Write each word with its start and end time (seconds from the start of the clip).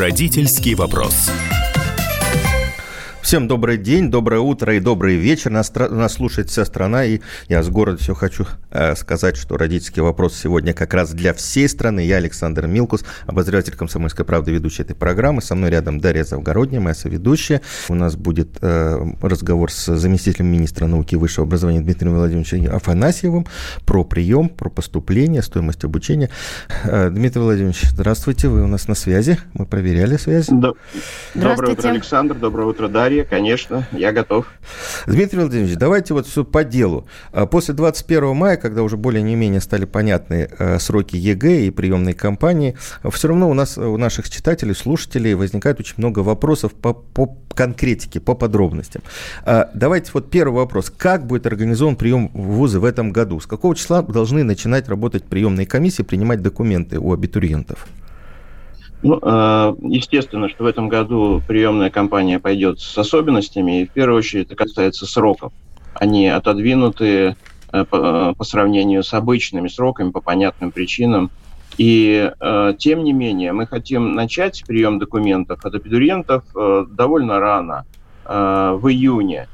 Родительский 0.00 0.74
вопрос. 0.74 1.30
Всем 3.30 3.46
добрый 3.46 3.76
день, 3.78 4.10
доброе 4.10 4.40
утро 4.40 4.74
и 4.74 4.80
добрый 4.80 5.14
вечер. 5.14 5.52
Нас, 5.52 5.72
нас 5.72 6.14
слушает 6.14 6.48
вся 6.48 6.64
страна, 6.64 7.04
и 7.04 7.20
я 7.46 7.62
с 7.62 7.68
города 7.68 7.96
все 7.96 8.12
хочу 8.12 8.44
э, 8.72 8.96
сказать, 8.96 9.36
что 9.36 9.56
родительский 9.56 10.02
вопрос 10.02 10.34
сегодня 10.36 10.74
как 10.74 10.94
раз 10.94 11.12
для 11.12 11.32
всей 11.32 11.68
страны. 11.68 12.00
Я 12.00 12.16
Александр 12.16 12.66
Милкус, 12.66 13.04
обозреватель 13.26 13.76
«Комсомольской 13.76 14.24
правды», 14.24 14.50
ведущий 14.50 14.82
этой 14.82 14.96
программы. 14.96 15.42
Со 15.42 15.54
мной 15.54 15.70
рядом 15.70 16.00
Дарья 16.00 16.24
Завгородняя, 16.24 16.80
моя 16.80 16.92
соведущая. 16.96 17.60
У 17.88 17.94
нас 17.94 18.16
будет 18.16 18.58
э, 18.62 18.98
разговор 19.22 19.70
с 19.70 19.96
заместителем 19.96 20.48
министра 20.48 20.88
науки 20.88 21.14
и 21.14 21.16
высшего 21.16 21.46
образования 21.46 21.82
Дмитрием 21.82 22.16
Владимировичем 22.16 22.74
Афанасьевым 22.74 23.46
про 23.86 24.02
прием, 24.02 24.48
про 24.48 24.70
поступление, 24.70 25.42
стоимость 25.42 25.84
обучения. 25.84 26.30
Э, 26.82 27.10
Дмитрий 27.10 27.42
Владимирович, 27.42 27.82
здравствуйте, 27.82 28.48
вы 28.48 28.64
у 28.64 28.66
нас 28.66 28.88
на 28.88 28.96
связи. 28.96 29.38
Мы 29.54 29.66
проверяли 29.66 30.16
связь. 30.16 30.46
Да. 30.48 30.72
Доброе 31.36 31.74
утро, 31.74 31.90
Александр. 31.90 32.34
Доброе 32.34 32.66
утро, 32.66 32.88
Дарья. 32.88 33.19
Дарья, 33.20 33.24
конечно, 33.24 33.86
я 33.92 34.12
готов. 34.12 34.46
Дмитрий 35.06 35.40
Владимирович, 35.40 35.76
давайте 35.76 36.14
вот 36.14 36.26
все 36.26 36.44
по 36.44 36.64
делу. 36.64 37.06
А 37.32 37.46
после 37.46 37.74
21 37.74 38.34
мая, 38.34 38.56
когда 38.56 38.82
уже 38.82 38.96
более 38.96 39.22
не 39.22 39.34
менее 39.34 39.60
стали 39.60 39.84
понятны 39.84 40.48
э, 40.58 40.78
сроки 40.78 41.16
ЕГЭ 41.16 41.66
и 41.66 41.70
приемной 41.70 42.14
кампании, 42.14 42.76
все 43.10 43.28
равно 43.28 43.50
у 43.50 43.54
нас, 43.54 43.76
у 43.76 43.96
наших 43.96 44.30
читателей, 44.30 44.74
слушателей 44.74 45.34
возникает 45.34 45.80
очень 45.80 45.94
много 45.98 46.20
вопросов 46.20 46.72
по, 46.72 46.94
по 46.94 47.36
конкретике, 47.54 48.20
по 48.20 48.34
подробностям. 48.34 49.02
А, 49.44 49.70
давайте 49.74 50.10
вот 50.14 50.30
первый 50.30 50.56
вопрос. 50.56 50.90
Как 50.90 51.26
будет 51.26 51.46
организован 51.46 51.96
прием 51.96 52.30
в 52.32 52.40
вузы 52.40 52.80
в 52.80 52.84
этом 52.84 53.12
году? 53.12 53.40
С 53.40 53.46
какого 53.46 53.74
числа 53.74 54.02
должны 54.02 54.44
начинать 54.44 54.88
работать 54.88 55.24
приемные 55.24 55.66
комиссии, 55.66 56.02
принимать 56.02 56.42
документы 56.42 56.98
у 56.98 57.12
абитуриентов? 57.12 57.86
Ну, 59.02 59.18
э, 59.22 59.74
естественно, 59.82 60.48
что 60.48 60.64
в 60.64 60.66
этом 60.66 60.88
году 60.88 61.42
приемная 61.46 61.90
кампания 61.90 62.38
пойдет 62.38 62.80
с 62.80 62.98
особенностями, 62.98 63.82
и 63.82 63.86
в 63.86 63.90
первую 63.90 64.18
очередь 64.18 64.46
это 64.46 64.56
касается 64.56 65.06
сроков. 65.06 65.52
Они 65.94 66.28
отодвинуты 66.28 67.36
э, 67.72 67.84
по, 67.84 68.34
по 68.34 68.44
сравнению 68.44 69.02
с 69.02 69.14
обычными 69.14 69.68
сроками 69.68 70.10
по 70.10 70.20
понятным 70.20 70.70
причинам. 70.70 71.30
И 71.78 72.30
э, 72.38 72.74
тем 72.78 73.04
не 73.04 73.14
менее, 73.14 73.52
мы 73.52 73.66
хотим 73.66 74.14
начать 74.14 74.64
прием 74.66 74.98
документов 74.98 75.64
от 75.64 75.74
абитуриентов 75.74 76.44
довольно 76.90 77.40
рано, 77.40 77.84
в 78.22 78.88
июне, 78.88 79.48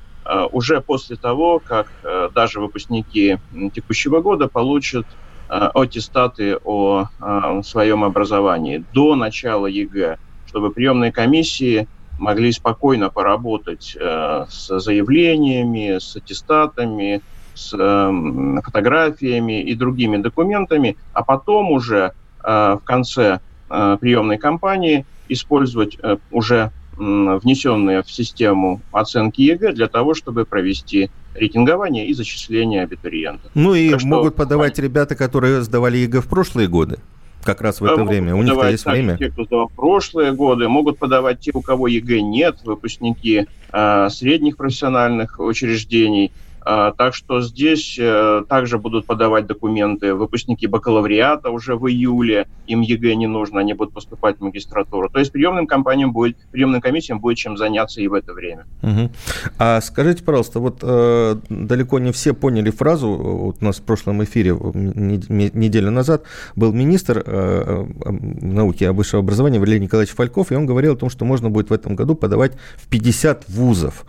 уже 0.53 0.83
после 0.83 1.17
того, 1.17 1.63
как 1.65 1.87
даже 2.35 2.61
выпускники 2.61 3.39
текущего 3.73 4.21
года 4.21 4.49
получат 4.49 5.07
Э, 5.07 5.26
аттестаты 5.49 6.57
о, 6.65 7.07
о 7.21 7.63
своем 7.63 8.05
образовании 8.05 8.85
до 8.93 9.15
начала 9.15 9.67
ЕГЭ, 9.67 10.19
чтобы 10.47 10.71
приемные 10.71 11.13
комиссии 11.13 11.87
могли 12.19 12.53
спокойно 12.53 13.11
поработать 13.11 13.97
э, 13.99 14.47
с 14.49 14.79
заявлениями, 14.79 15.99
с 15.99 16.17
аттестатами, 16.17 17.23
с 17.55 17.75
э, 17.79 18.61
фотографиями 18.65 19.63
и 19.63 19.75
другими 19.75 20.17
документами, 20.17 20.97
а 21.13 21.23
потом 21.23 21.73
уже 21.73 22.13
э, 22.43 22.77
в 22.81 22.85
конце 22.85 23.41
э, 23.69 23.97
приемной 24.01 24.39
кампании 24.39 25.05
использовать 25.29 25.99
э, 26.03 26.17
уже 26.31 26.73
внесенные 26.97 28.03
в 28.03 28.11
систему 28.11 28.81
оценки 28.93 29.43
ЕГЭ 29.43 29.73
для 29.73 29.89
того, 29.89 30.15
чтобы 30.15 30.45
провести 30.45 31.11
рейтингование 31.35 32.07
и 32.07 32.15
зачисление 32.15 32.83
абитуриентов. 32.83 33.51
Ну 33.55 33.75
и 33.75 33.91
так 33.91 34.03
могут 34.05 34.35
что, 34.35 34.39
подавать 34.39 34.79
ребята, 34.79 35.15
которые 35.15 35.63
сдавали 35.63 35.99
ЕГЭ 35.99 36.21
в 36.21 36.29
прошлые 36.29 36.69
годы 36.69 36.99
как 37.47 37.61
раз 37.61 37.81
в 37.81 37.85
это 37.85 37.99
могут 37.99 38.09
время. 38.09 38.35
У 38.35 38.43
них-то 38.43 38.69
есть 38.69 38.85
время. 38.85 39.17
Те, 39.17 39.31
кто 39.31 39.45
сдавал 39.45 39.69
прошлые 39.69 40.33
годы, 40.33 40.69
могут 40.69 40.99
подавать 40.99 41.39
те, 41.39 41.53
у 41.55 41.63
кого 41.63 41.87
ЕГЭ 41.87 42.21
нет, 42.21 42.59
выпускники 42.65 43.47
э, 43.73 44.09
средних 44.11 44.57
профессиональных 44.57 45.39
учреждений, 45.39 46.33
так 46.67 47.15
что 47.15 47.41
здесь 47.43 47.97
э, 47.97 48.43
также 48.49 48.79
будут 48.79 49.07
подавать 49.07 49.47
документы 49.47 50.15
выпускники 50.15 50.67
бакалавриата 50.67 51.51
уже 51.51 51.77
в 51.77 51.89
июле. 51.89 52.49
Им 52.67 52.81
ЕГЭ 52.81 53.15
не 53.15 53.29
нужно, 53.29 53.61
они 53.61 53.75
будут 53.75 53.95
поступать 53.95 54.39
в 54.39 54.41
магистратуру. 54.41 55.09
То 55.09 55.21
есть 55.21 55.31
приемным 55.31 55.69
кампаниям 55.69 56.13
будет, 56.13 56.37
приемным 56.51 56.81
комиссиям 56.81 57.21
будет 57.21 57.39
чем 57.39 57.57
заняться 57.57 58.01
и 58.01 58.09
в 58.09 58.15
это 58.15 58.33
время. 58.33 58.67
Угу. 58.83 59.11
А 59.59 59.81
скажите, 59.81 60.25
пожалуйста, 60.25 60.59
вот 60.59 60.81
э, 60.83 61.37
далеко 61.49 62.01
не 62.01 62.11
все 62.11 62.35
поняли 62.35 62.71
фразу. 62.71 63.11
Вот 63.11 63.59
у 63.61 63.65
нас 63.65 63.77
в 63.77 63.83
прошлом 63.83 64.25
эфире 64.25 64.51
неделю 64.51 65.93
назад 65.93 66.25
был 66.57 66.73
министр 66.73 67.23
э, 67.25 67.87
э, 68.05 68.11
науки 68.11 68.83
и 68.83 68.89
высшего 68.89 69.23
образования 69.23 69.61
Валерий 69.61 69.81
Николаевич 69.81 70.15
Фальков, 70.15 70.51
и 70.51 70.57
он 70.57 70.67
говорил 70.67 70.95
о 70.95 70.97
том, 70.97 71.11
что 71.11 71.25
можно 71.25 71.49
будет 71.49 71.71
в 71.71 71.73
этом 71.73 71.95
году 71.95 72.17
подавать 72.17 72.55
в 72.77 72.89
50 72.89 73.49
вузов. 73.49 74.05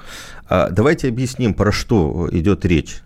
А 0.49 0.69
давайте 0.69 1.07
объясним, 1.09 1.53
про 1.53 1.71
что 1.71 2.29
идет 2.31 2.65
речь. 2.65 3.01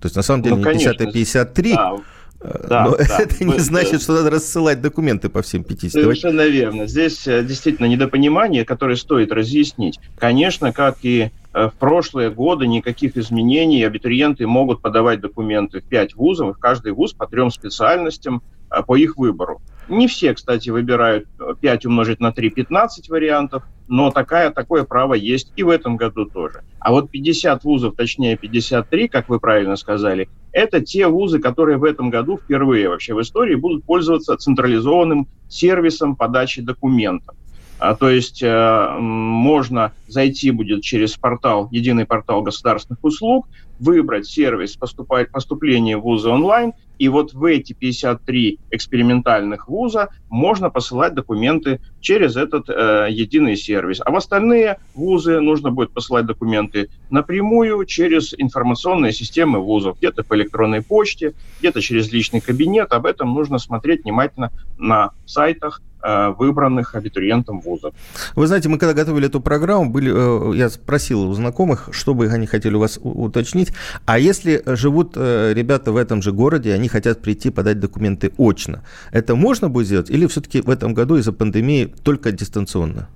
То 0.00 0.06
есть, 0.06 0.16
на 0.16 0.22
самом 0.22 0.42
деле, 0.42 0.56
ну, 0.56 0.62
не 0.62 0.72
50, 0.72 1.00
а 1.00 1.06
53. 1.06 1.74
Да. 1.74 1.96
Да, 2.42 2.84
Но 2.84 2.96
да, 2.96 3.18
это 3.18 3.44
не 3.44 3.58
значит, 3.58 4.00
что 4.00 4.14
надо 4.14 4.30
рассылать 4.30 4.80
документы 4.80 5.28
по 5.28 5.42
всем 5.42 5.62
50. 5.62 5.92
Совершенно 5.92 6.46
верно. 6.46 6.86
Здесь 6.86 7.28
э, 7.28 7.44
действительно 7.44 7.84
недопонимание, 7.84 8.64
которое 8.64 8.96
стоит 8.96 9.30
разъяснить. 9.30 10.00
Конечно, 10.16 10.72
как 10.72 10.96
и 11.02 11.32
э, 11.52 11.68
в 11.68 11.74
прошлые 11.74 12.30
годы, 12.30 12.66
никаких 12.66 13.18
изменений. 13.18 13.84
Абитуриенты 13.84 14.46
могут 14.46 14.80
подавать 14.80 15.20
документы 15.20 15.80
в 15.80 15.84
5 15.84 16.14
вузов, 16.14 16.56
в 16.56 16.58
каждый 16.58 16.92
вуз 16.92 17.12
по 17.12 17.26
трем 17.26 17.50
специальностям 17.50 18.36
э, 18.38 18.59
по 18.86 18.96
их 18.96 19.16
выбору. 19.16 19.60
Не 19.88 20.06
все, 20.06 20.34
кстати, 20.34 20.70
выбирают 20.70 21.26
5 21.60 21.86
умножить 21.86 22.20
на 22.20 22.32
3, 22.32 22.50
15 22.50 23.08
вариантов 23.08 23.64
но 23.90 24.12
такая, 24.12 24.50
такое 24.52 24.84
право 24.84 25.14
есть 25.14 25.52
и 25.56 25.64
в 25.64 25.68
этом 25.68 25.96
году 25.96 26.24
тоже. 26.24 26.62
А 26.78 26.92
вот 26.92 27.10
50 27.10 27.64
вузов, 27.64 27.96
точнее 27.96 28.36
53, 28.36 29.08
как 29.08 29.28
вы 29.28 29.40
правильно 29.40 29.74
сказали, 29.74 30.28
это 30.52 30.80
те 30.80 31.08
вузы, 31.08 31.40
которые 31.40 31.76
в 31.76 31.82
этом 31.82 32.08
году 32.08 32.38
впервые 32.38 32.88
вообще 32.88 33.14
в 33.14 33.20
истории 33.20 33.56
будут 33.56 33.84
пользоваться 33.84 34.36
централизованным 34.36 35.26
сервисом 35.48 36.14
подачи 36.14 36.62
документов. 36.62 37.34
А, 37.80 37.96
то 37.96 38.08
есть 38.08 38.44
э, 38.44 38.96
можно 39.00 39.92
зайти 40.06 40.52
будет 40.52 40.82
через 40.82 41.16
портал, 41.16 41.68
единый 41.72 42.06
портал 42.06 42.42
государственных 42.42 43.02
услуг, 43.02 43.48
выбрать 43.80 44.26
сервис 44.26 44.76
поступать, 44.76 45.32
поступления 45.32 45.96
в 45.96 46.02
вузы 46.02 46.28
онлайн, 46.28 46.74
и 46.98 47.08
вот 47.08 47.32
в 47.32 47.44
эти 47.44 47.72
53 47.72 48.58
экспериментальных 48.70 49.68
вуза 49.68 50.10
можно 50.28 50.68
посылать 50.68 51.14
документы 51.14 51.80
через 52.00 52.36
этот 52.36 52.68
э, 52.68 53.06
единый 53.10 53.56
сервис. 53.56 54.02
А 54.04 54.10
в 54.10 54.16
остальные 54.16 54.78
вузы 54.94 55.40
нужно 55.40 55.70
будет 55.70 55.92
посылать 55.92 56.26
документы 56.26 56.90
напрямую 57.08 57.86
через 57.86 58.34
информационные 58.36 59.12
системы 59.12 59.60
вузов, 59.60 59.96
где-то 59.96 60.24
по 60.24 60.34
электронной 60.34 60.82
почте, 60.82 61.32
где-то 61.60 61.80
через 61.80 62.12
личный 62.12 62.42
кабинет. 62.42 62.92
Об 62.92 63.06
этом 63.06 63.32
нужно 63.32 63.58
смотреть 63.58 64.04
внимательно 64.04 64.52
на 64.76 65.12
сайтах 65.24 65.80
Э, 66.02 66.30
выбранных 66.30 66.94
абитуриентом 66.94 67.60
вуза. 67.60 67.92
Вы 68.34 68.46
знаете, 68.46 68.70
мы 68.70 68.78
когда 68.78 68.94
готовили 68.94 69.26
эту 69.26 69.38
программу, 69.38 69.90
были, 69.90 70.10
э, 70.10 70.56
я 70.56 70.70
спросил 70.70 71.28
у 71.28 71.34
знакомых, 71.34 71.90
что 71.92 72.14
бы 72.14 72.26
они 72.28 72.46
хотели 72.46 72.74
у 72.74 72.78
вас 72.80 72.98
уточнить. 73.02 73.69
А 74.06 74.18
если 74.18 74.62
живут 74.66 75.12
э, 75.16 75.52
ребята 75.54 75.92
в 75.92 75.96
этом 75.96 76.22
же 76.22 76.32
городе, 76.32 76.72
они 76.72 76.88
хотят 76.88 77.20
прийти 77.20 77.50
подать 77.50 77.80
документы 77.80 78.32
очно, 78.38 78.82
это 79.12 79.34
можно 79.34 79.68
будет 79.68 79.86
сделать 79.86 80.10
или 80.10 80.26
все-таки 80.26 80.60
в 80.60 80.70
этом 80.70 80.94
году 80.94 81.16
из-за 81.16 81.32
пандемии 81.32 81.92
только 82.02 82.32
дистанционно? 82.32 83.08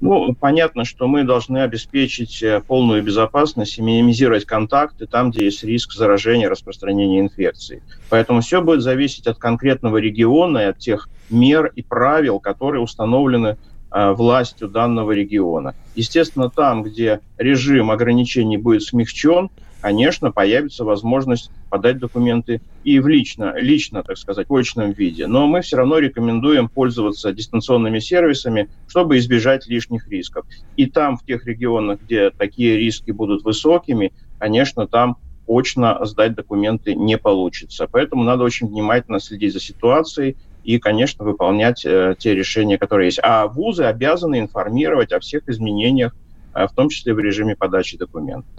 Ну, 0.00 0.34
понятно, 0.34 0.84
что 0.84 1.06
мы 1.06 1.24
должны 1.24 1.62
обеспечить 1.62 2.42
э, 2.42 2.60
полную 2.60 3.02
безопасность 3.02 3.78
и 3.78 3.82
минимизировать 3.82 4.44
контакты 4.44 5.06
там, 5.06 5.30
где 5.30 5.44
есть 5.44 5.64
риск 5.64 5.94
заражения, 5.94 6.50
распространения 6.50 7.20
инфекции. 7.20 7.82
Поэтому 8.10 8.42
все 8.42 8.60
будет 8.60 8.82
зависеть 8.82 9.26
от 9.26 9.38
конкретного 9.38 9.96
региона 9.96 10.58
и 10.58 10.64
от 10.64 10.78
тех 10.78 11.08
мер 11.30 11.72
и 11.74 11.82
правил, 11.82 12.38
которые 12.38 12.82
установлены 12.82 13.46
э, 13.46 13.56
властью 13.94 14.68
данного 14.68 15.12
региона. 15.12 15.74
Естественно, 15.94 16.50
там, 16.50 16.82
где 16.82 17.20
режим 17.38 17.90
ограничений 17.90 18.56
будет 18.56 18.82
смягчен, 18.82 19.50
конечно, 19.80 20.32
появится 20.32 20.82
возможность 20.84 21.50
подать 21.70 21.98
документы 21.98 22.60
и 22.84 22.98
в 22.98 23.06
лично, 23.06 23.54
лично, 23.56 24.02
так 24.02 24.16
сказать, 24.16 24.48
в 24.48 24.54
очном 24.56 24.92
виде. 24.92 25.26
Но 25.26 25.46
мы 25.46 25.60
все 25.60 25.76
равно 25.76 25.98
рекомендуем 25.98 26.68
пользоваться 26.68 27.32
дистанционными 27.32 27.98
сервисами, 27.98 28.68
чтобы 28.88 29.18
избежать 29.18 29.66
лишних 29.66 30.08
рисков. 30.08 30.46
И 30.76 30.86
там, 30.86 31.18
в 31.18 31.24
тех 31.24 31.46
регионах, 31.46 32.00
где 32.00 32.30
такие 32.30 32.76
риски 32.78 33.10
будут 33.10 33.44
высокими, 33.44 34.12
конечно, 34.38 34.86
там 34.86 35.18
очно 35.46 36.04
сдать 36.06 36.34
документы 36.34 36.94
не 36.94 37.18
получится. 37.18 37.86
Поэтому 37.90 38.24
надо 38.24 38.42
очень 38.42 38.66
внимательно 38.66 39.20
следить 39.20 39.52
за 39.52 39.60
ситуацией 39.60 40.36
и, 40.64 40.78
конечно, 40.78 41.24
выполнять 41.24 41.84
э, 41.84 42.16
те 42.18 42.34
решения, 42.34 42.78
которые 42.78 43.08
есть. 43.08 43.20
А 43.22 43.46
вузы 43.46 43.84
обязаны 43.84 44.40
информировать 44.40 45.12
о 45.12 45.20
всех 45.20 45.48
изменениях, 45.48 46.14
э, 46.54 46.66
в 46.66 46.72
том 46.74 46.88
числе 46.88 47.14
в 47.14 47.18
режиме 47.18 47.54
подачи 47.54 47.96
документов. 47.96 48.50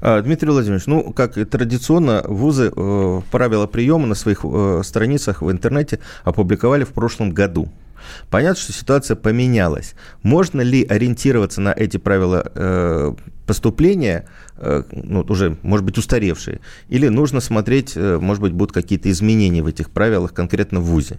А, 0.00 0.20
Дмитрий 0.20 0.50
Владимирович, 0.50 0.86
ну, 0.86 1.12
как 1.12 1.38
и 1.38 1.44
традиционно, 1.44 2.22
вузы 2.26 2.72
э, 2.74 3.20
правила 3.30 3.66
приема 3.66 4.06
на 4.06 4.14
своих 4.14 4.40
э, 4.44 4.82
страницах 4.84 5.42
в 5.42 5.50
интернете 5.50 6.00
опубликовали 6.24 6.84
в 6.84 6.92
прошлом 6.92 7.32
году. 7.32 7.68
Понятно, 8.30 8.60
что 8.60 8.72
ситуация 8.72 9.16
поменялась. 9.16 9.94
Можно 10.22 10.60
ли 10.60 10.84
ориентироваться 10.84 11.60
на 11.60 11.72
эти 11.72 11.96
правила 11.96 12.50
э, 12.54 13.14
поступления, 13.46 14.28
э, 14.56 14.82
ну, 14.92 15.24
уже, 15.28 15.56
может 15.62 15.84
быть, 15.84 15.98
устаревшие, 15.98 16.60
или 16.88 17.08
нужно 17.08 17.40
смотреть, 17.40 17.96
э, 17.96 18.18
может 18.18 18.42
быть, 18.42 18.52
будут 18.52 18.72
какие-то 18.72 19.10
изменения 19.10 19.62
в 19.62 19.66
этих 19.66 19.90
правилах 19.90 20.34
конкретно 20.34 20.80
в 20.80 20.84
ВУЗе? 20.84 21.18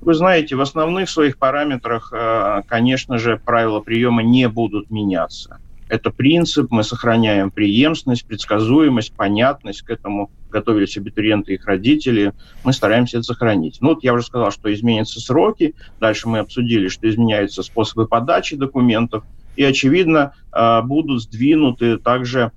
Вы 0.00 0.14
знаете, 0.14 0.56
в 0.56 0.60
основных 0.62 1.10
своих 1.10 1.36
параметрах, 1.36 2.12
э, 2.12 2.62
конечно 2.66 3.18
же, 3.18 3.36
правила 3.36 3.80
приема 3.80 4.22
не 4.22 4.48
будут 4.48 4.90
меняться. 4.90 5.58
Это 5.90 6.10
принцип, 6.12 6.70
мы 6.70 6.84
сохраняем 6.84 7.50
преемственность, 7.50 8.24
предсказуемость, 8.24 9.12
понятность, 9.12 9.82
к 9.82 9.90
этому 9.90 10.30
готовились 10.48 10.96
абитуриенты 10.96 11.52
и 11.52 11.54
их 11.56 11.66
родители, 11.66 12.32
мы 12.62 12.72
стараемся 12.72 13.16
это 13.16 13.24
сохранить. 13.24 13.78
Ну 13.80 13.90
вот 13.90 14.04
я 14.04 14.14
уже 14.14 14.24
сказал, 14.24 14.52
что 14.52 14.72
изменятся 14.72 15.18
сроки, 15.18 15.74
дальше 15.98 16.28
мы 16.28 16.38
обсудили, 16.38 16.86
что 16.86 17.08
изменяются 17.08 17.64
способы 17.64 18.06
подачи 18.06 18.54
документов, 18.54 19.24
и, 19.56 19.64
очевидно, 19.64 20.32
э, 20.52 20.80
будут 20.82 21.22
сдвинуты 21.22 21.98
также 21.98 22.52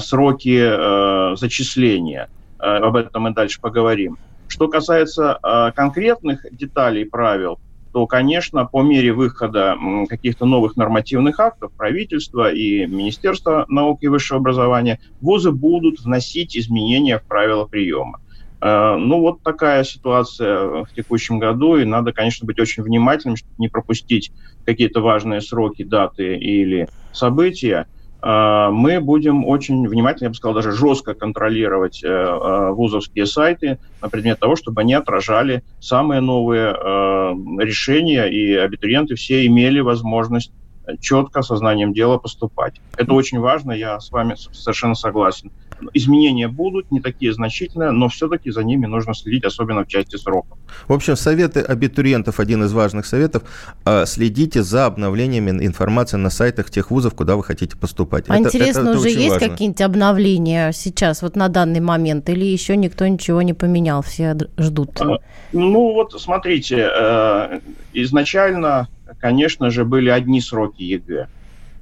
сроки 0.00 0.56
э, 0.56 1.36
зачисления. 1.36 2.30
Об 2.58 2.96
этом 2.96 3.24
мы 3.24 3.34
дальше 3.34 3.60
поговорим. 3.60 4.16
Что 4.46 4.68
касается 4.68 5.38
э, 5.42 5.72
конкретных 5.76 6.46
деталей 6.50 7.04
правил, 7.04 7.60
то, 7.92 8.06
конечно, 8.06 8.64
по 8.66 8.82
мере 8.82 9.12
выхода 9.12 9.76
каких-то 10.08 10.46
новых 10.46 10.76
нормативных 10.76 11.40
актов 11.40 11.72
правительства 11.76 12.52
и 12.52 12.86
Министерства 12.86 13.64
науки 13.68 14.04
и 14.04 14.08
высшего 14.08 14.40
образования, 14.40 14.98
вузы 15.20 15.52
будут 15.52 16.00
вносить 16.00 16.56
изменения 16.56 17.18
в 17.18 17.26
правила 17.26 17.64
приема. 17.64 18.18
Э, 18.60 18.96
ну, 18.96 19.20
вот 19.20 19.42
такая 19.42 19.84
ситуация 19.84 20.84
в 20.84 20.92
текущем 20.94 21.38
году, 21.38 21.76
и 21.76 21.84
надо, 21.84 22.12
конечно, 22.12 22.46
быть 22.46 22.58
очень 22.58 22.82
внимательным, 22.82 23.36
чтобы 23.36 23.54
не 23.58 23.68
пропустить 23.68 24.32
какие-то 24.64 25.00
важные 25.00 25.40
сроки, 25.40 25.82
даты 25.82 26.36
или 26.36 26.88
события. 27.12 27.86
А, 28.20 28.70
мы 28.70 29.00
будем 29.00 29.46
очень 29.46 29.86
внимательно, 29.86 30.26
я 30.26 30.30
бы 30.30 30.34
сказал, 30.34 30.54
даже 30.54 30.72
жестко 30.72 31.14
контролировать 31.14 32.02
э, 32.02 32.08
э, 32.08 32.70
вузовские 32.72 33.26
сайты 33.26 33.78
на 34.02 34.08
предмет 34.08 34.40
того, 34.40 34.56
чтобы 34.56 34.80
они 34.80 34.94
отражали 34.94 35.62
самые 35.78 36.20
новые 36.20 36.72
э, 36.72 37.32
решения, 37.62 38.26
и 38.26 38.54
абитуриенты 38.54 39.14
все 39.14 39.46
имели 39.46 39.78
возможность 39.80 40.52
четко 41.00 41.42
сознанием 41.42 41.92
дела 41.92 42.18
поступать. 42.18 42.80
Это 42.96 43.12
очень 43.12 43.38
важно, 43.38 43.72
я 43.72 44.00
с 44.00 44.10
вами 44.10 44.34
совершенно 44.52 44.94
согласен. 44.94 45.50
Изменения 45.94 46.48
будут, 46.48 46.90
не 46.90 47.00
такие 47.00 47.32
значительные, 47.32 47.92
но 47.92 48.08
все-таки 48.08 48.50
за 48.50 48.64
ними 48.64 48.86
нужно 48.86 49.14
следить, 49.14 49.44
особенно 49.44 49.84
в 49.84 49.88
части 49.88 50.16
сроков. 50.16 50.58
В 50.88 50.92
общем, 50.92 51.14
советы 51.16 51.60
абитуриентов, 51.60 52.40
один 52.40 52.64
из 52.64 52.72
важных 52.72 53.06
советов, 53.06 53.44
а, 53.84 54.04
следите 54.04 54.64
за 54.64 54.86
обновлениями 54.86 55.64
информации 55.64 56.16
на 56.16 56.30
сайтах 56.30 56.70
тех 56.70 56.90
вузов, 56.90 57.14
куда 57.14 57.36
вы 57.36 57.44
хотите 57.44 57.76
поступать. 57.76 58.24
А 58.28 58.34
это, 58.34 58.48
интересно, 58.48 58.80
это, 58.80 58.90
это 58.90 58.98
уже 58.98 59.10
есть 59.10 59.38
какие-нибудь 59.38 59.80
обновления 59.80 60.72
сейчас, 60.72 61.22
вот 61.22 61.36
на 61.36 61.48
данный 61.48 61.80
момент, 61.80 62.28
или 62.28 62.44
еще 62.44 62.76
никто 62.76 63.06
ничего 63.06 63.42
не 63.42 63.54
поменял, 63.54 64.02
все 64.02 64.36
ждут? 64.56 65.00
А, 65.00 65.18
ну 65.52 65.92
вот, 65.92 66.20
смотрите, 66.20 66.88
э, 66.92 67.60
изначально 67.92 68.88
конечно 69.18 69.70
же, 69.70 69.84
были 69.84 70.10
одни 70.10 70.40
сроки 70.40 70.82
ЕГЭ. 70.82 71.28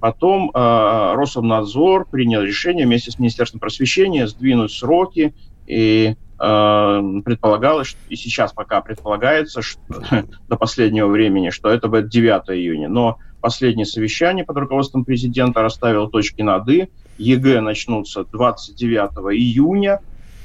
Потом 0.01 0.51
э, 0.55 1.15
Рособнадзор 1.15 2.07
принял 2.07 2.43
решение 2.43 2.87
вместе 2.87 3.11
с 3.11 3.19
Министерством 3.19 3.61
просвещения 3.61 4.27
сдвинуть 4.27 4.73
сроки, 4.73 5.35
и 5.67 6.15
э, 6.39 7.03
предполагалось, 7.25 7.97
и 8.09 8.17
сейчас 8.17 8.53
пока 8.53 8.83
предполагается 8.83 9.63
что, 9.63 9.81
до 10.49 10.57
последнего 10.57 11.09
времени, 11.09 11.51
что 11.51 11.71
это 11.71 11.89
будет 11.89 12.09
9 12.09 12.51
июня. 12.51 12.89
Но 12.89 13.19
последнее 13.41 13.87
совещание 13.87 14.45
под 14.45 14.59
руководством 14.59 15.05
президента 15.05 15.63
расставило 15.63 16.11
точки 16.11 16.43
над 16.43 16.69
«и». 16.69 16.89
ЕГЭ 17.19 17.61
начнутся 17.63 18.25
29 18.25 19.35
июня, 19.35 20.01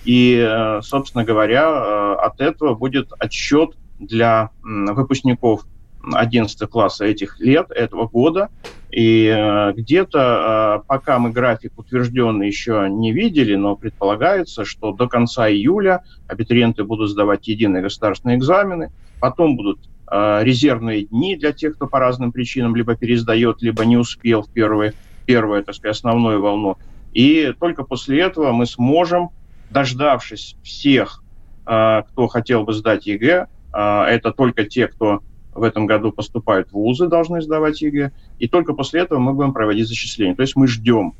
и, 0.06 0.44
э, 0.48 0.82
собственно 0.82 1.26
говоря, 1.26 1.64
э, 1.66 2.16
от 2.22 2.40
этого 2.40 2.76
будет 2.76 3.12
отсчет 3.20 3.72
для 4.00 4.50
выпускников 4.64 5.66
11 6.04 6.70
класса 6.70 7.06
этих 7.06 7.40
лет, 7.40 7.72
этого 7.72 8.08
года. 8.08 8.50
И 8.92 9.26
э, 9.26 9.72
где-то, 9.74 10.82
э, 10.82 10.88
пока 10.88 11.18
мы 11.18 11.32
график 11.32 11.78
утвержденный 11.78 12.48
еще 12.48 12.88
не 12.90 13.14
видели, 13.14 13.56
но 13.56 13.76
предполагается, 13.76 14.66
что 14.66 14.92
до 14.92 15.08
конца 15.08 15.50
июля 15.50 16.04
абитуриенты 16.28 16.84
будут 16.84 17.10
сдавать 17.10 17.48
единые 17.48 17.84
государственные 17.84 18.38
экзамены, 18.38 18.92
потом 19.22 19.56
будут 19.56 19.80
э, 20.12 20.40
резервные 20.44 21.06
дни 21.06 21.38
для 21.38 21.54
тех, 21.54 21.76
кто 21.76 21.88
по 21.88 22.00
разным 22.00 22.34
причинам 22.34 22.76
либо 22.76 22.96
пересдает, 22.96 23.62
либо 23.62 23.86
не 23.86 23.96
успел 23.96 24.42
в 24.42 24.50
первую, 24.50 24.94
первую 25.26 25.64
так 25.64 25.76
сказать, 25.76 25.96
основную 25.96 26.42
волну. 26.42 26.78
И 27.14 27.54
только 27.60 27.84
после 27.84 28.20
этого 28.22 28.52
мы 28.52 28.66
сможем, 28.66 29.30
дождавшись 29.70 30.56
всех, 30.64 31.24
кто 31.64 32.28
хотел 32.30 32.64
бы 32.64 32.74
сдать 32.74 33.06
ЕГЭ, 33.06 33.48
это 33.72 34.32
только 34.32 34.64
те, 34.66 34.88
кто 34.88 35.22
в 35.54 35.64
этом 35.64 35.86
году 35.86 36.12
поступают 36.12 36.72
вузы, 36.72 37.08
должны 37.08 37.42
сдавать 37.42 37.82
ЕГЭ, 37.82 38.12
и 38.40 38.48
только 38.48 38.74
после 38.74 39.02
этого 39.02 39.20
мы 39.20 39.34
будем 39.34 39.54
проводить 39.54 39.88
зачисление. 39.88 40.36
То 40.36 40.42
есть 40.42 40.56
мы 40.56 40.68
ждем, 40.68 41.14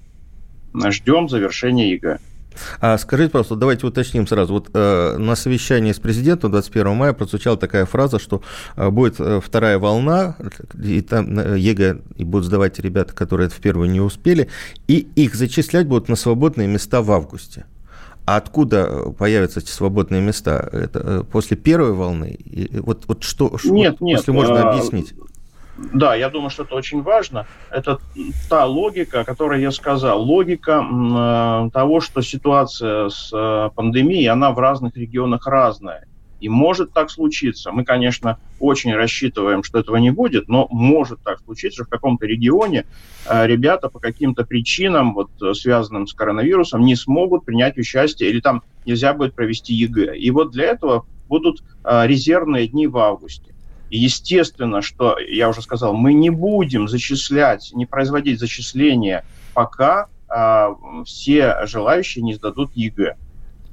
ждем 0.74 1.30
завершения 1.30 1.92
ЕГЭ. 1.92 2.20
А 2.80 2.98
скажите, 2.98 3.32
пожалуйста, 3.32 3.56
давайте 3.56 3.88
уточним 3.88 4.28
сразу. 4.28 4.54
Вот 4.54 4.70
э, 4.74 5.18
на 5.18 5.36
совещании 5.36 5.92
с 5.92 6.00
президентом 6.00 6.52
21 6.52 6.96
мая 6.96 7.14
прозвучала 7.14 7.58
такая 7.58 7.86
фраза, 7.86 8.20
что 8.20 8.42
э, 8.76 8.90
будет 8.90 9.20
э, 9.20 9.40
вторая 9.42 9.80
волна, 9.80 10.36
и 10.82 11.02
там 11.02 11.40
э, 11.40 11.60
ЕГЭ 11.60 12.02
и 12.18 12.24
будут 12.24 12.46
сдавать 12.46 12.80
ребята, 12.80 13.14
которые 13.14 13.50
в 13.50 13.56
первую 13.60 13.90
не 13.90 14.02
успели, 14.02 14.50
и 14.88 15.08
их 15.16 15.36
зачислять 15.36 15.88
будут 15.88 16.10
на 16.10 16.16
свободные 16.16 16.68
места 16.68 17.02
в 17.02 17.12
августе. 17.12 17.66
А 18.32 18.38
откуда 18.38 18.88
э, 18.90 19.12
появятся 19.12 19.60
эти 19.60 19.72
свободные 19.72 20.22
места? 20.22 20.70
Это 20.72 21.00
э, 21.04 21.24
после 21.30 21.58
первой 21.58 21.92
волны? 21.92 22.30
И 22.30 22.80
вот, 22.80 23.04
вот 23.08 23.24
что, 23.24 23.52
нет, 23.66 23.98
вот, 24.00 24.08
нет, 24.08 24.20
если 24.20 24.32
можно 24.32 24.70
объяснить? 24.70 25.14
Да, 25.94 26.16
я 26.16 26.30
думаю, 26.30 26.50
что 26.50 26.64
это 26.64 26.76
очень 26.76 27.02
важно. 27.02 27.46
Это 27.72 28.00
та 28.50 28.66
логика, 28.66 29.22
о 29.22 29.24
которой 29.26 29.62
я 29.62 29.72
сказал. 29.72 30.22
Логика 30.22 30.82
э, 30.82 31.70
того, 31.74 32.00
что 32.00 32.22
ситуация 32.22 33.10
с 33.10 33.34
пандемией, 33.76 34.30
она 34.30 34.52
в 34.52 34.60
разных 34.60 34.96
регионах 34.96 35.46
разная. 35.46 36.08
И 36.42 36.50
может 36.50 36.92
так 36.92 37.12
случиться. 37.12 37.72
Мы, 37.72 37.86
конечно, 37.86 38.40
очень 38.60 38.94
рассчитываем, 38.94 39.64
что 39.64 39.80
этого 39.80 39.98
не 39.98 40.10
будет, 40.10 40.50
но 40.50 40.68
может 40.72 41.22
так 41.24 41.40
случиться, 41.40 41.84
что 41.84 41.86
в 41.86 41.90
каком-то 41.90 42.26
регионе 42.26 42.86
э, 43.28 43.48
ребята 43.48 43.90
по 43.90 44.00
каким-то 44.00 44.44
причинам, 44.44 45.14
вот, 45.14 45.30
связанным 45.56 46.08
с 46.08 46.14
коронавирусом, 46.14 46.82
не 46.82 46.96
смогут 46.96 47.46
принять 47.46 47.78
участие 47.78 48.30
или 48.30 48.42
там 48.42 48.64
нельзя 48.86 49.14
будет 49.14 49.36
провести 49.36 49.74
ЕГЭ. 49.74 50.18
И 50.18 50.32
вот 50.32 50.52
для 50.52 50.66
этого 50.66 51.06
будут 51.30 51.64
э, 51.84 52.08
резервные 52.08 52.68
дни 52.68 52.88
в 52.88 52.98
августе. 52.98 53.54
Естественно, 53.92 54.82
что, 54.82 55.20
я 55.20 55.50
уже 55.50 55.62
сказал, 55.62 55.94
мы 55.94 56.14
не 56.14 56.30
будем 56.30 56.88
зачислять, 56.88 57.72
не 57.74 57.86
производить 57.86 58.40
зачисления, 58.40 59.26
пока 59.54 60.08
э, 60.28 60.68
все 61.06 61.66
желающие 61.66 62.24
не 62.24 62.34
сдадут 62.34 62.72
ЕГЭ. 62.74 63.18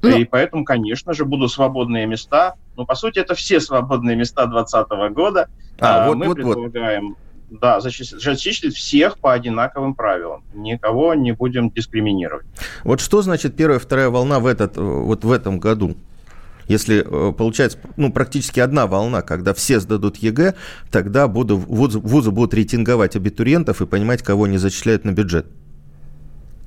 Ну, 0.01 0.17
и 0.17 0.23
поэтому, 0.23 0.63
конечно 0.63 1.13
же, 1.13 1.25
будут 1.25 1.51
свободные 1.51 2.05
места. 2.05 2.55
Но, 2.77 2.85
по 2.85 2.95
сути, 2.95 3.19
это 3.19 3.35
все 3.35 3.59
свободные 3.59 4.15
места 4.15 4.45
2020 4.45 5.13
года. 5.13 5.49
А, 5.79 6.05
а, 6.05 6.07
вот, 6.07 6.17
Мы 6.17 6.27
вот, 6.27 6.35
предполагаем, 6.35 7.15
вот. 7.49 7.59
да, 7.59 7.79
зачислить 7.81 8.75
всех 8.75 9.19
по 9.19 9.33
одинаковым 9.33 9.95
правилам. 9.95 10.43
Никого 10.53 11.13
не 11.13 11.33
будем 11.33 11.69
дискриминировать. 11.69 12.45
Вот 12.83 13.01
что 13.01 13.21
значит 13.21 13.55
первая 13.55 13.79
вторая 13.79 14.09
волна 14.09 14.39
в, 14.39 14.45
этот, 14.45 14.77
вот 14.77 15.23
в 15.23 15.31
этом 15.31 15.59
году? 15.59 15.95
Если 16.69 17.03
э, 17.03 17.33
получается 17.33 17.79
ну, 17.97 18.13
практически 18.13 18.59
одна 18.59 18.85
волна, 18.85 19.23
когда 19.23 19.55
все 19.55 19.79
сдадут 19.79 20.17
ЕГЭ, 20.17 20.53
тогда 20.91 21.27
буду, 21.27 21.57
вузы, 21.57 21.97
вузы 21.99 22.29
будут 22.29 22.53
рейтинговать 22.53 23.15
абитуриентов 23.15 23.81
и 23.81 23.87
понимать, 23.87 24.21
кого 24.21 24.43
они 24.43 24.57
зачисляют 24.57 25.03
на 25.03 25.11
бюджет. 25.11 25.47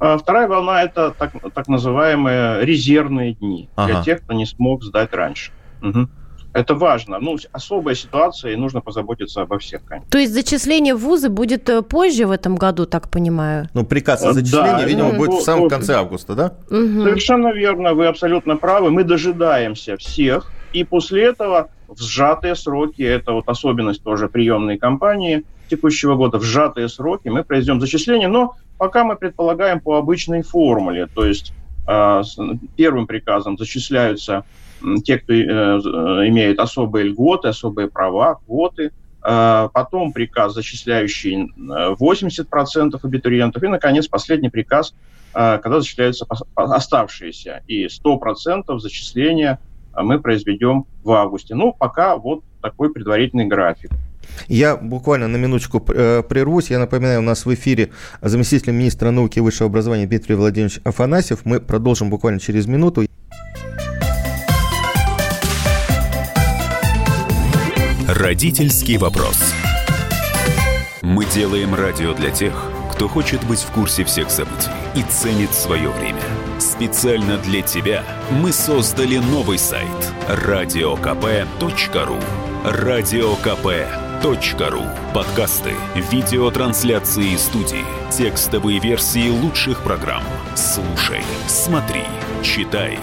А 0.04 0.18
вторая 0.18 0.48
волна– 0.48 0.82
это 0.84 1.14
так, 1.16 1.30
так 1.54 1.68
называемые 1.68 2.64
резервные 2.64 3.34
дни 3.34 3.68
ага. 3.76 3.92
для 3.92 4.02
тех, 4.02 4.22
кто 4.22 4.34
не 4.34 4.46
смог 4.46 4.82
сдать 4.82 5.14
раньше. 5.14 5.52
Угу. 5.80 6.08
Это 6.54 6.74
важно. 6.74 7.20
Ну, 7.20 7.38
особая 7.52 7.94
ситуация, 7.94 8.52
и 8.52 8.56
нужно 8.56 8.80
позаботиться 8.80 9.42
обо 9.42 9.60
всех, 9.60 9.84
конечно. 9.84 10.10
То 10.10 10.18
есть 10.18 10.32
зачисление 10.32 10.96
в 10.96 10.98
вузы 10.98 11.28
будет 11.28 11.70
э, 11.70 11.82
позже 11.82 12.26
в 12.26 12.32
этом 12.32 12.56
году, 12.56 12.84
так 12.84 13.10
понимаю? 13.10 13.68
Ну, 13.74 13.84
приказ 13.84 14.24
о 14.24 14.32
зачислении, 14.32 14.72
да, 14.72 14.84
видимо, 14.84 15.12
ну, 15.12 15.18
будет 15.18 15.34
в 15.34 15.42
самом 15.42 15.68
конце 15.68 15.94
августа, 15.94 16.34
да? 16.34 16.54
Угу. 16.68 17.04
Совершенно 17.04 17.52
верно, 17.52 17.94
вы 17.94 18.08
абсолютно 18.08 18.56
правы. 18.56 18.90
Мы 18.90 19.04
дожидаемся 19.04 19.96
всех, 19.98 20.50
и 20.72 20.82
после 20.82 21.26
этого 21.26 21.68
в 21.86 22.02
сжатые 22.02 22.56
сроки, 22.56 23.02
это 23.02 23.32
вот 23.32 23.48
особенность 23.48 24.02
тоже 24.02 24.28
приемной 24.28 24.78
кампании 24.78 25.44
текущего 25.70 26.16
года, 26.16 26.38
в 26.38 26.42
сжатые 26.42 26.88
сроки 26.88 27.28
мы 27.28 27.44
произведем 27.44 27.80
зачисление, 27.80 28.28
но 28.28 28.56
пока 28.78 29.04
мы 29.04 29.16
предполагаем 29.16 29.80
по 29.80 29.96
обычной 29.98 30.42
формуле, 30.42 31.06
то 31.06 31.24
есть 31.24 31.52
первым 32.76 33.08
приказом 33.08 33.58
зачисляются 33.58 34.44
те, 35.04 35.18
кто 35.18 35.32
имеет 35.32 36.60
особые 36.60 37.06
льготы, 37.06 37.48
особые 37.48 37.88
права, 37.88 38.36
квоты– 38.46 38.92
а, 39.24 39.68
потом 39.68 40.12
приказ, 40.12 40.54
зачисляющий 40.54 41.52
80% 41.56 42.98
абитуриентов, 43.02 43.62
и, 43.62 43.68
наконец, 43.68 44.08
последний 44.08 44.48
приказ, 44.48 44.94
а, 45.32 45.58
когда 45.58 45.80
зачисляются 45.80 46.26
оставшиеся, 46.54 47.62
и 47.68 47.86
100% 47.86 48.78
зачисления 48.78 49.60
мы 49.94 50.18
произведем 50.18 50.86
в 51.04 51.12
августе. 51.12 51.54
Ну, 51.54 51.72
пока 51.72 52.16
вот 52.16 52.42
такой 52.60 52.92
предварительный 52.92 53.44
график. 53.44 53.90
Я 54.48 54.76
буквально 54.76 55.28
на 55.28 55.36
минуточку 55.36 55.84
э, 55.88 56.22
прервусь. 56.28 56.70
Я 56.70 56.78
напоминаю, 56.78 57.20
у 57.20 57.22
нас 57.22 57.46
в 57.46 57.54
эфире 57.54 57.90
заместитель 58.20 58.72
министра 58.72 59.10
науки 59.10 59.38
и 59.38 59.42
высшего 59.42 59.68
образования 59.68 60.06
Дмитрий 60.06 60.34
Владимирович 60.34 60.80
Афанасьев. 60.84 61.40
Мы 61.44 61.60
продолжим 61.60 62.10
буквально 62.10 62.40
через 62.40 62.66
минуту. 62.66 63.06
Родительский 68.08 68.98
вопрос. 68.98 69.38
Мы 71.02 71.24
делаем 71.26 71.74
радио 71.74 72.14
для 72.14 72.30
тех, 72.30 72.52
кто 72.92 73.08
хочет 73.08 73.42
быть 73.44 73.60
в 73.60 73.70
курсе 73.72 74.04
всех 74.04 74.30
событий 74.30 74.70
и 74.94 75.02
ценит 75.02 75.52
свое 75.54 75.88
время. 75.88 76.22
Специально 76.60 77.38
для 77.38 77.62
тебя 77.62 78.04
мы 78.30 78.52
создали 78.52 79.16
новый 79.16 79.58
сайт 79.58 79.88
радиокп.ру. 80.28 82.18
Радиокп.ру. 84.22 84.82
Подкасты, 85.14 85.72
видеотрансляции 85.96 87.34
студии, 87.36 87.84
текстовые 88.10 88.78
версии 88.78 89.28
лучших 89.28 89.82
программ. 89.82 90.22
Слушай, 90.54 91.22
смотри, 91.48 92.04
читай. 92.42 92.98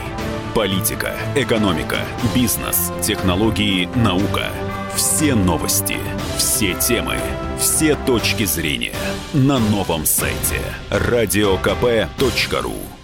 Политика, 0.55 1.15
экономика, 1.35 1.97
бизнес, 2.33 2.91
технологии, 3.01 3.89
наука– 3.95 4.47
все 4.95 5.35
новости, 5.35 5.97
все 6.37 6.73
темы, 6.75 7.17
все 7.59 7.95
точки 7.95 8.45
зрения 8.45 8.95
на 9.33 9.59
новом 9.59 10.05
сайте 10.05 10.61
радиокп.ру. 10.89 12.98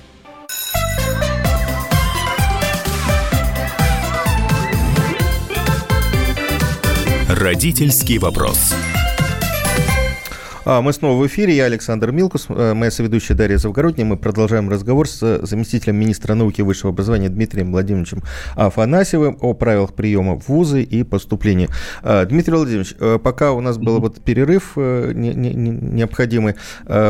Родительский 7.37 8.17
вопрос. 8.17 8.73
А, 10.67 10.81
мы 10.81 10.93
снова 10.93 11.21
в 11.21 11.27
эфире. 11.27 11.55
Я 11.55 11.65
Александр 11.65 12.11
Милкус, 12.11 12.47
э, 12.49 12.73
моя 12.73 12.89
соведущая 12.89 13.37
Дарья 13.37 13.57
Завгородняя. 13.57 14.07
Мы 14.07 14.17
продолжаем 14.17 14.67
разговор 14.67 15.07
с 15.07 15.45
заместителем 15.45 15.95
министра 15.95 16.33
науки 16.33 16.61
и 16.61 16.63
высшего 16.63 16.89
образования 16.89 17.29
Дмитрием 17.29 17.71
Владимировичем 17.71 18.23
Афанасьевым 18.55 19.37
о 19.41 19.53
правилах 19.53 19.93
приема 19.93 20.39
в 20.39 20.49
вузы 20.49 20.81
и 20.81 21.03
поступления. 21.03 21.69
А, 22.01 22.25
Дмитрий 22.25 22.55
Владимирович, 22.55 22.95
э, 22.99 23.19
пока 23.23 23.51
у 23.51 23.61
нас 23.61 23.77
был 23.77 23.99
вот 23.99 24.23
перерыв 24.23 24.71
э, 24.75 25.11
необходимый, 25.13 26.55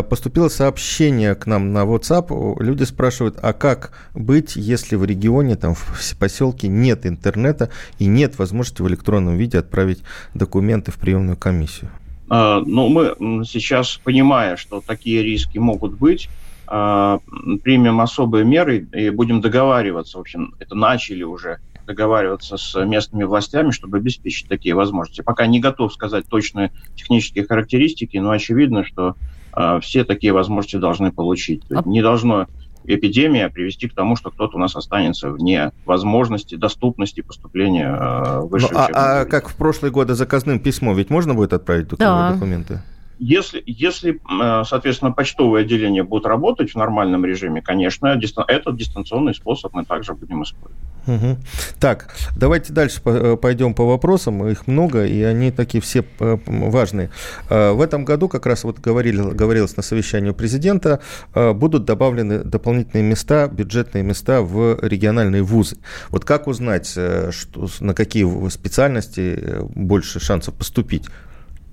поступило 0.10 0.50
сообщение 0.50 1.34
к 1.36 1.46
нам 1.46 1.72
на 1.72 1.86
WhatsApp. 1.86 2.62
Люди 2.62 2.84
спрашивают, 2.84 3.40
а 3.42 3.54
как 3.54 3.92
быть, 4.14 4.58
если 4.58 4.98
в 4.98 5.06
регионе, 5.06 5.56
там, 5.56 5.76
в 5.76 6.18
поселке 6.20 6.68
нет 6.68 7.06
интернета 7.06 7.70
и 8.00 8.06
нет 8.06 8.38
возможности 8.38 8.82
в 8.82 8.88
электронном 8.90 9.38
виде 9.38 9.58
отправить 9.60 10.04
документы 10.34 10.92
в 10.92 10.96
приемную 10.96 11.38
комиссию? 11.38 11.90
А, 12.30 12.62
но 12.66 12.90
мы 12.90 13.16
сейчас, 13.46 14.00
понимая, 14.04 14.56
что 14.56 14.82
такие 14.86 15.22
риски 15.22 15.58
могут 15.58 15.94
быть, 15.94 16.30
а, 16.68 17.20
примем 17.64 18.02
особые 18.02 18.46
меры 18.46 18.88
и 18.94 19.10
будем 19.10 19.42
договариваться, 19.42 20.18
в 20.18 20.22
общем, 20.22 20.56
это 20.60 20.76
начали 20.76 21.24
уже 21.24 21.60
договариваться 21.86 22.58
с 22.58 22.84
местными 22.84 23.24
властями, 23.24 23.70
чтобы 23.70 23.98
обеспечить 23.98 24.48
такие 24.48 24.74
возможности. 24.74 25.22
Пока 25.22 25.46
не 25.46 25.60
готов 25.60 25.94
сказать 25.94 26.26
точные 26.28 26.72
технические 26.96 27.46
характеристики, 27.46 28.18
но 28.18 28.32
очевидно, 28.32 28.84
что 28.84 29.16
э, 29.56 29.80
все 29.82 30.04
такие 30.04 30.34
возможности 30.34 30.78
должны 30.78 31.12
получить. 31.12 31.62
А... 31.70 31.84
Не 31.88 32.02
должно 32.02 32.48
эпидемия 32.88 33.50
привести 33.50 33.88
к 33.88 33.94
тому, 33.94 34.16
что 34.16 34.32
кто-то 34.32 34.58
у 34.58 34.60
нас 34.60 34.76
останется 34.76 35.30
вне 35.30 35.72
возможности, 35.86 36.56
доступности 36.56 37.22
поступления 37.22 37.88
э, 37.88 38.40
в 38.42 38.48
высшее 38.48 38.74
ну, 38.74 38.80
а, 38.80 39.22
а 39.22 39.26
как 39.26 39.50
в 39.50 39.56
прошлые 39.56 39.92
годы 39.92 40.14
заказным 40.14 40.60
письмом 40.60 40.96
ведь 40.96 41.10
можно 41.10 41.34
будет 41.34 41.54
отправить 41.54 41.88
да. 41.90 42.34
документы? 42.34 42.82
Если, 43.18 43.64
если, 43.66 44.20
э, 44.20 44.64
соответственно, 44.66 45.12
почтовые 45.12 45.64
отделения 45.64 46.04
будут 46.04 46.26
работать 46.26 46.72
в 46.72 46.76
нормальном 46.76 47.24
режиме, 47.26 47.62
конечно, 47.62 48.08
этот 48.08 48.78
дистанционный 48.78 49.34
способ 49.34 49.74
мы 49.74 49.86
также 49.86 50.14
будем 50.14 50.44
использовать. 50.44 50.85
Угу. 51.08 51.38
Так, 51.80 52.16
давайте 52.36 52.74
дальше 52.74 53.00
э, 53.06 53.38
пойдем 53.40 53.74
по 53.74 53.86
вопросам. 53.86 54.48
Их 54.48 54.68
много, 54.68 55.06
и 55.06 55.22
они 55.22 55.52
такие 55.52 55.82
все 55.82 56.04
э, 56.20 56.38
важные. 56.48 57.10
В 57.50 57.82
этом 57.82 58.06
году, 58.06 58.28
как 58.28 58.46
раз 58.46 58.64
вот 58.64 58.80
говорили, 58.80 59.22
говорилось 59.22 59.78
на 59.78 59.84
совещании 59.84 60.30
у 60.30 60.34
президента, 60.34 61.00
будут 61.34 61.86
добавлены 61.86 62.40
дополнительные 62.40 63.04
места, 63.04 63.48
бюджетные 63.48 64.04
места 64.04 64.42
в 64.42 64.80
региональные 64.82 65.44
вузы. 65.44 65.78
Вот 66.10 66.26
как 66.26 66.48
узнать, 66.48 66.88
что, 66.88 67.68
на 67.80 67.94
какие 67.94 68.50
специальности 68.50 69.60
больше 69.76 70.20
шансов 70.20 70.56
поступить? 70.56 71.06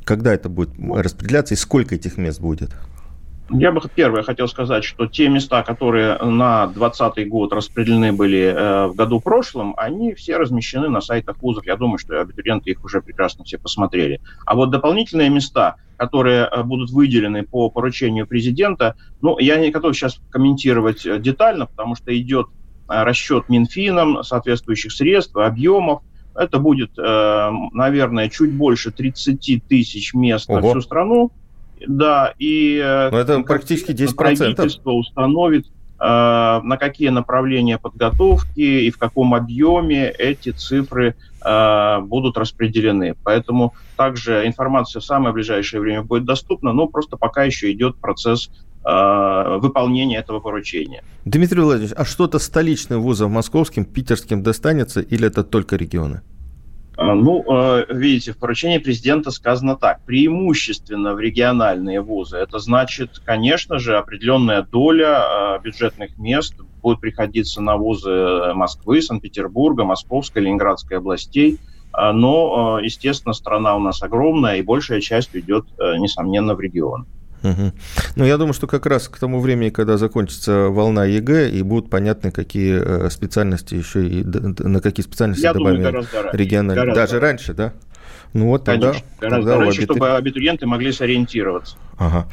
Когда 0.04 0.34
это 0.34 0.48
будет 0.48 0.70
распределяться 0.78 1.54
и 1.54 1.56
сколько 1.56 1.94
этих 1.94 2.16
мест 2.16 2.40
будет? 2.40 2.70
Я 3.54 3.70
бы 3.70 3.82
первое 3.94 4.22
хотел 4.22 4.48
сказать, 4.48 4.82
что 4.82 5.06
те 5.06 5.28
места, 5.28 5.62
которые 5.62 6.16
на 6.18 6.66
2020 6.66 7.28
год 7.28 7.52
распределены 7.52 8.12
были 8.12 8.40
э, 8.40 8.86
в 8.86 8.94
году 8.94 9.20
прошлом, 9.20 9.74
они 9.76 10.14
все 10.14 10.38
размещены 10.38 10.88
на 10.88 11.02
сайтах 11.02 11.42
вузов. 11.42 11.66
Я 11.66 11.76
думаю, 11.76 11.98
что 11.98 12.20
абитуриенты 12.20 12.70
их 12.70 12.82
уже 12.82 13.02
прекрасно 13.02 13.44
все 13.44 13.58
посмотрели. 13.58 14.20
А 14.46 14.54
вот 14.54 14.70
дополнительные 14.70 15.28
места, 15.28 15.76
которые 15.98 16.48
э, 16.50 16.62
будут 16.62 16.90
выделены 16.90 17.42
по 17.42 17.68
поручению 17.68 18.26
президента, 18.26 18.96
ну, 19.20 19.38
я 19.38 19.58
не 19.58 19.70
готов 19.70 19.94
сейчас 19.94 20.18
комментировать 20.30 21.04
э, 21.04 21.18
детально, 21.18 21.66
потому 21.66 21.94
что 21.94 22.16
идет 22.18 22.46
расчет 22.88 23.48
Минфином 23.48 24.22
соответствующих 24.22 24.92
средств, 24.92 25.36
объемов. 25.36 26.02
Это 26.34 26.58
будет, 26.58 26.96
наверное, 26.96 28.28
чуть 28.28 28.52
больше 28.52 28.90
30 28.90 29.64
тысяч 29.66 30.12
мест 30.12 30.50
Ого. 30.50 30.60
на 30.60 30.68
всю 30.68 30.80
страну. 30.80 31.30
Да, 31.86 32.34
и 32.38 32.80
э, 32.82 33.10
Но 33.10 33.18
это 33.18 33.40
практически 33.40 33.92
10%. 33.92 34.14
правительство 34.14 34.90
установит, 34.92 35.66
э, 35.66 35.70
на 36.00 36.76
какие 36.78 37.08
направления 37.08 37.78
подготовки 37.78 38.60
и 38.60 38.90
в 38.90 38.98
каком 38.98 39.34
объеме 39.34 40.10
эти 40.10 40.50
цифры 40.50 41.14
будут 41.44 42.38
распределены. 42.38 43.16
Поэтому 43.24 43.74
также 43.96 44.46
информация 44.46 45.00
в 45.00 45.04
самое 45.04 45.34
ближайшее 45.34 45.80
время 45.80 46.02
будет 46.04 46.24
доступна, 46.24 46.72
но 46.72 46.86
просто 46.86 47.16
пока 47.16 47.42
еще 47.42 47.72
идет 47.72 47.96
процесс 47.96 48.48
выполнения 48.84 50.18
этого 50.18 50.38
поручения. 50.38 51.02
Дмитрий 51.24 51.62
Владимирович, 51.62 51.96
а 51.98 52.04
что-то 52.04 52.38
столичным 52.38 53.00
вузом 53.00 53.32
московским, 53.32 53.84
питерским 53.84 54.44
достанется 54.44 55.00
или 55.00 55.26
это 55.26 55.42
только 55.42 55.74
регионы? 55.74 56.22
А, 56.96 57.14
ну, 57.14 57.44
а, 57.48 57.84
видите, 57.88 58.32
в 58.32 58.38
поручении 58.38 58.78
президента 58.78 59.30
сказано 59.30 59.76
так. 59.76 60.04
Преимущественно 60.04 61.14
в 61.14 61.20
региональные 61.20 62.00
вузы. 62.00 62.36
Это 62.36 62.58
значит, 62.58 63.20
конечно 63.24 63.78
же, 63.78 63.96
определенная 63.96 64.62
доля 64.62 65.54
а, 65.54 65.58
бюджетных 65.58 66.18
мест 66.18 66.54
будет 66.82 67.00
приходиться 67.00 67.62
на 67.62 67.76
вузы 67.76 68.52
Москвы, 68.54 69.00
Санкт-Петербурга, 69.02 69.84
Московской, 69.84 70.42
Ленинградской 70.42 70.98
областей. 70.98 71.58
Но, 71.94 72.80
естественно, 72.82 73.34
страна 73.34 73.76
у 73.76 73.78
нас 73.78 74.02
огромная, 74.02 74.56
и 74.56 74.62
большая 74.62 75.02
часть 75.02 75.36
идет, 75.36 75.66
несомненно, 75.78 76.54
в 76.54 76.60
регион. 76.60 77.06
Угу. 77.42 77.72
Ну, 78.16 78.24
я 78.24 78.38
думаю, 78.38 78.54
что 78.54 78.66
как 78.66 78.86
раз 78.86 79.08
к 79.08 79.18
тому 79.18 79.40
времени, 79.40 79.70
когда 79.70 79.96
закончится 79.96 80.68
волна 80.68 81.04
ЕГЭ, 81.04 81.50
и 81.50 81.62
будут 81.62 81.90
понятны, 81.90 82.30
какие 82.30 82.80
э, 82.80 83.10
специальности 83.10 83.74
еще 83.74 84.06
и 84.06 84.24
на 84.24 84.80
какие 84.80 85.04
специальности 85.04 85.44
я 85.44 85.52
добавим 85.52 85.82
думаю, 85.82 86.06
региональные. 86.32 86.76
Гораздо 86.76 87.00
Даже 87.00 87.20
раньше, 87.20 87.54
да? 87.54 87.72
Ну 88.32 88.46
вот 88.46 88.64
тогда, 88.64 88.92
Конечно, 88.92 89.08
гораздо 89.20 89.50
тогда 89.50 89.64
раньше, 89.64 89.78
абитури... 89.80 89.98
чтобы 89.98 90.16
абитуриенты 90.16 90.66
могли 90.66 90.92
сориентироваться. 90.92 91.76
Ага. 91.98 92.28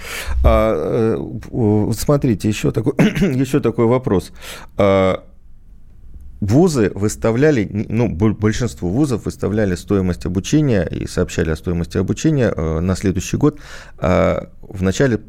А, 0.45 1.17
э, 1.51 1.91
смотрите, 1.93 2.47
еще 2.47 2.71
такой, 2.71 2.93
еще 2.97 3.59
такой 3.59 3.85
вопрос. 3.85 4.31
А, 4.77 5.23
Вузы 6.41 6.91
выставляли, 6.95 7.69
ну, 7.89 8.07
большинство 8.09 8.89
вузов 8.89 9.25
выставляли 9.25 9.75
стоимость 9.75 10.25
обучения 10.25 10.83
и 10.83 11.05
сообщали 11.05 11.49
о 11.49 11.55
стоимости 11.55 11.97
обучения 11.97 12.53
э, 12.55 12.79
на 12.79 12.95
следующий 12.95 13.35
год 13.35 13.59
э, 13.99 14.45
в 14.61 14.81
начале 14.81 15.19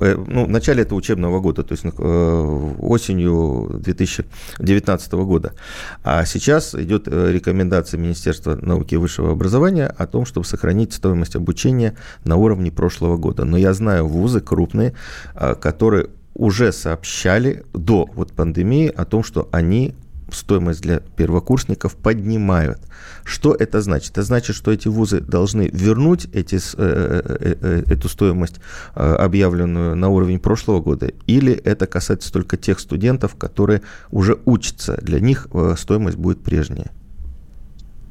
э, 0.00 0.14
ну, 0.14 0.44
в 0.44 0.50
начале 0.50 0.82
этого 0.82 0.98
учебного 0.98 1.40
года, 1.40 1.62
то 1.62 1.72
есть 1.72 1.84
осенью 1.86 3.80
2019 3.82 5.12
года. 5.12 5.54
А 6.02 6.26
сейчас 6.26 6.74
идет 6.74 7.08
рекомендация 7.08 7.98
Министерства 7.98 8.56
науки 8.56 8.94
и 8.94 8.98
высшего 8.98 9.32
образования 9.32 9.86
о 9.86 10.06
том, 10.06 10.26
чтобы 10.26 10.44
сохранить 10.44 10.92
стоимость 10.92 11.34
обучения 11.34 11.96
на 12.24 12.36
уровне 12.36 12.70
прошлого 12.70 13.16
года. 13.16 13.46
Но 13.46 13.56
я 13.56 13.72
знаю 13.72 14.06
вузы 14.06 14.42
крупные, 14.42 14.92
которые 15.34 16.08
уже 16.34 16.72
сообщали 16.72 17.64
до 17.72 18.08
вот 18.14 18.32
пандемии 18.32 18.88
о 18.88 19.04
том, 19.04 19.22
что 19.22 19.48
они 19.52 19.94
стоимость 20.30 20.82
для 20.82 21.00
первокурсников 21.00 21.96
поднимают. 21.96 22.78
Что 23.24 23.54
это 23.54 23.80
значит? 23.80 24.12
Это 24.12 24.22
значит, 24.22 24.56
что 24.56 24.72
эти 24.72 24.88
вузы 24.88 25.20
должны 25.20 25.68
вернуть 25.72 26.26
эти, 26.32 26.56
э, 26.56 26.60
э, 26.76 27.54
э, 27.60 27.82
эту 27.86 28.08
стоимость, 28.08 28.60
объявленную 28.94 29.96
на 29.96 30.08
уровень 30.08 30.38
прошлого 30.38 30.80
года, 30.80 31.10
или 31.26 31.52
это 31.52 31.86
касается 31.86 32.32
только 32.32 32.56
тех 32.56 32.80
студентов, 32.80 33.36
которые 33.36 33.82
уже 34.10 34.38
учатся, 34.44 34.98
для 35.00 35.20
них 35.20 35.48
стоимость 35.76 36.16
будет 36.16 36.42
прежняя? 36.42 36.90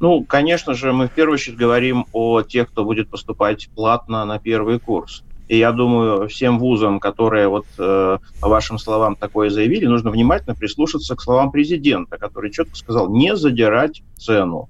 Ну, 0.00 0.24
конечно 0.24 0.74
же, 0.74 0.92
мы 0.92 1.08
в 1.08 1.12
первую 1.12 1.34
очередь 1.34 1.56
говорим 1.56 2.06
о 2.12 2.42
тех, 2.42 2.68
кто 2.68 2.84
будет 2.84 3.08
поступать 3.08 3.68
платно 3.74 4.24
на 4.24 4.38
первый 4.38 4.78
курс. 4.80 5.22
И 5.48 5.58
я 5.58 5.72
думаю, 5.72 6.28
всем 6.28 6.58
вузам, 6.58 7.00
которые, 7.00 7.48
вот, 7.48 7.66
э, 7.78 8.18
по 8.40 8.48
вашим 8.48 8.78
словам, 8.78 9.14
такое 9.14 9.50
заявили, 9.50 9.86
нужно 9.86 10.10
внимательно 10.10 10.54
прислушаться 10.54 11.14
к 11.16 11.20
словам 11.20 11.50
президента, 11.50 12.16
который 12.16 12.50
четко 12.50 12.74
сказал 12.76 13.10
не 13.10 13.36
задирать 13.36 14.02
цену. 14.16 14.68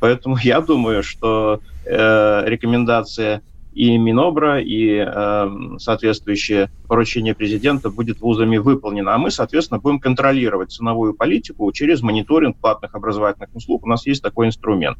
Поэтому 0.00 0.36
я 0.42 0.60
думаю, 0.60 1.02
что 1.02 1.60
э, 1.84 2.42
рекомендация 2.46 3.42
и 3.74 3.98
Минобра, 3.98 4.60
и 4.60 5.04
э, 5.04 5.50
соответствующее 5.78 6.70
поручение 6.86 7.34
президента 7.34 7.90
будет 7.90 8.20
вузами 8.20 8.56
выполнено. 8.56 9.14
А 9.14 9.18
мы, 9.18 9.32
соответственно, 9.32 9.80
будем 9.80 9.98
контролировать 9.98 10.70
ценовую 10.70 11.14
политику 11.14 11.70
через 11.72 12.00
мониторинг 12.00 12.56
платных 12.56 12.94
образовательных 12.94 13.54
услуг. 13.54 13.84
У 13.84 13.88
нас 13.88 14.06
есть 14.06 14.22
такой 14.22 14.46
инструмент. 14.46 14.96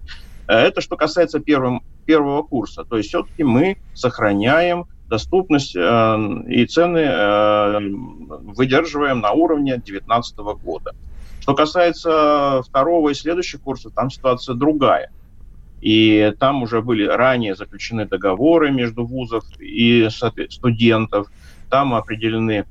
Э, 0.48 0.54
это 0.54 0.80
что 0.80 0.96
касается 0.96 1.38
первым, 1.38 1.82
первого 2.04 2.42
курса. 2.42 2.84
То 2.84 2.96
есть 2.96 3.10
все-таки 3.10 3.44
мы 3.44 3.76
сохраняем 3.94 4.86
доступность 5.14 5.76
э, 5.76 5.80
и 6.48 6.66
цены 6.66 7.04
э, 7.06 7.78
выдерживаем 8.58 9.20
на 9.20 9.30
уровне 9.30 9.76
2019 9.76 10.36
года. 10.64 10.92
Что 11.40 11.54
касается 11.54 12.62
второго 12.66 13.10
и 13.10 13.14
следующих 13.14 13.60
курсов, 13.60 13.92
там 13.94 14.10
ситуация 14.10 14.54
другая. 14.54 15.10
И 15.80 16.32
там 16.40 16.62
уже 16.62 16.80
были 16.80 17.06
ранее 17.06 17.54
заключены 17.54 18.06
договоры 18.06 18.72
между 18.72 19.04
вузов 19.06 19.44
и 19.60 20.08
студентов. 20.48 21.28
Там 21.70 21.94
определены 21.94 22.64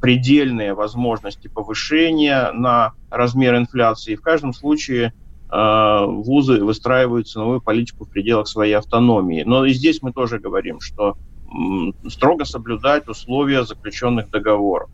предельные 0.00 0.74
возможности 0.74 1.48
повышения 1.48 2.50
на 2.52 2.92
размер 3.10 3.56
инфляции. 3.56 4.12
И 4.12 4.16
в 4.16 4.22
каждом 4.22 4.52
случае 4.52 5.12
э, 5.50 6.04
вузы 6.06 6.64
выстраивают 6.64 7.28
ценовую 7.28 7.60
политику 7.60 8.04
в 8.04 8.10
пределах 8.10 8.48
своей 8.48 8.74
автономии. 8.74 9.44
Но 9.46 9.64
и 9.64 9.72
здесь 9.72 10.02
мы 10.02 10.12
тоже 10.12 10.38
говорим, 10.38 10.80
что 10.80 11.16
строго 12.08 12.44
соблюдать 12.44 13.08
условия 13.08 13.64
заключенных 13.64 14.30
договоров, 14.30 14.90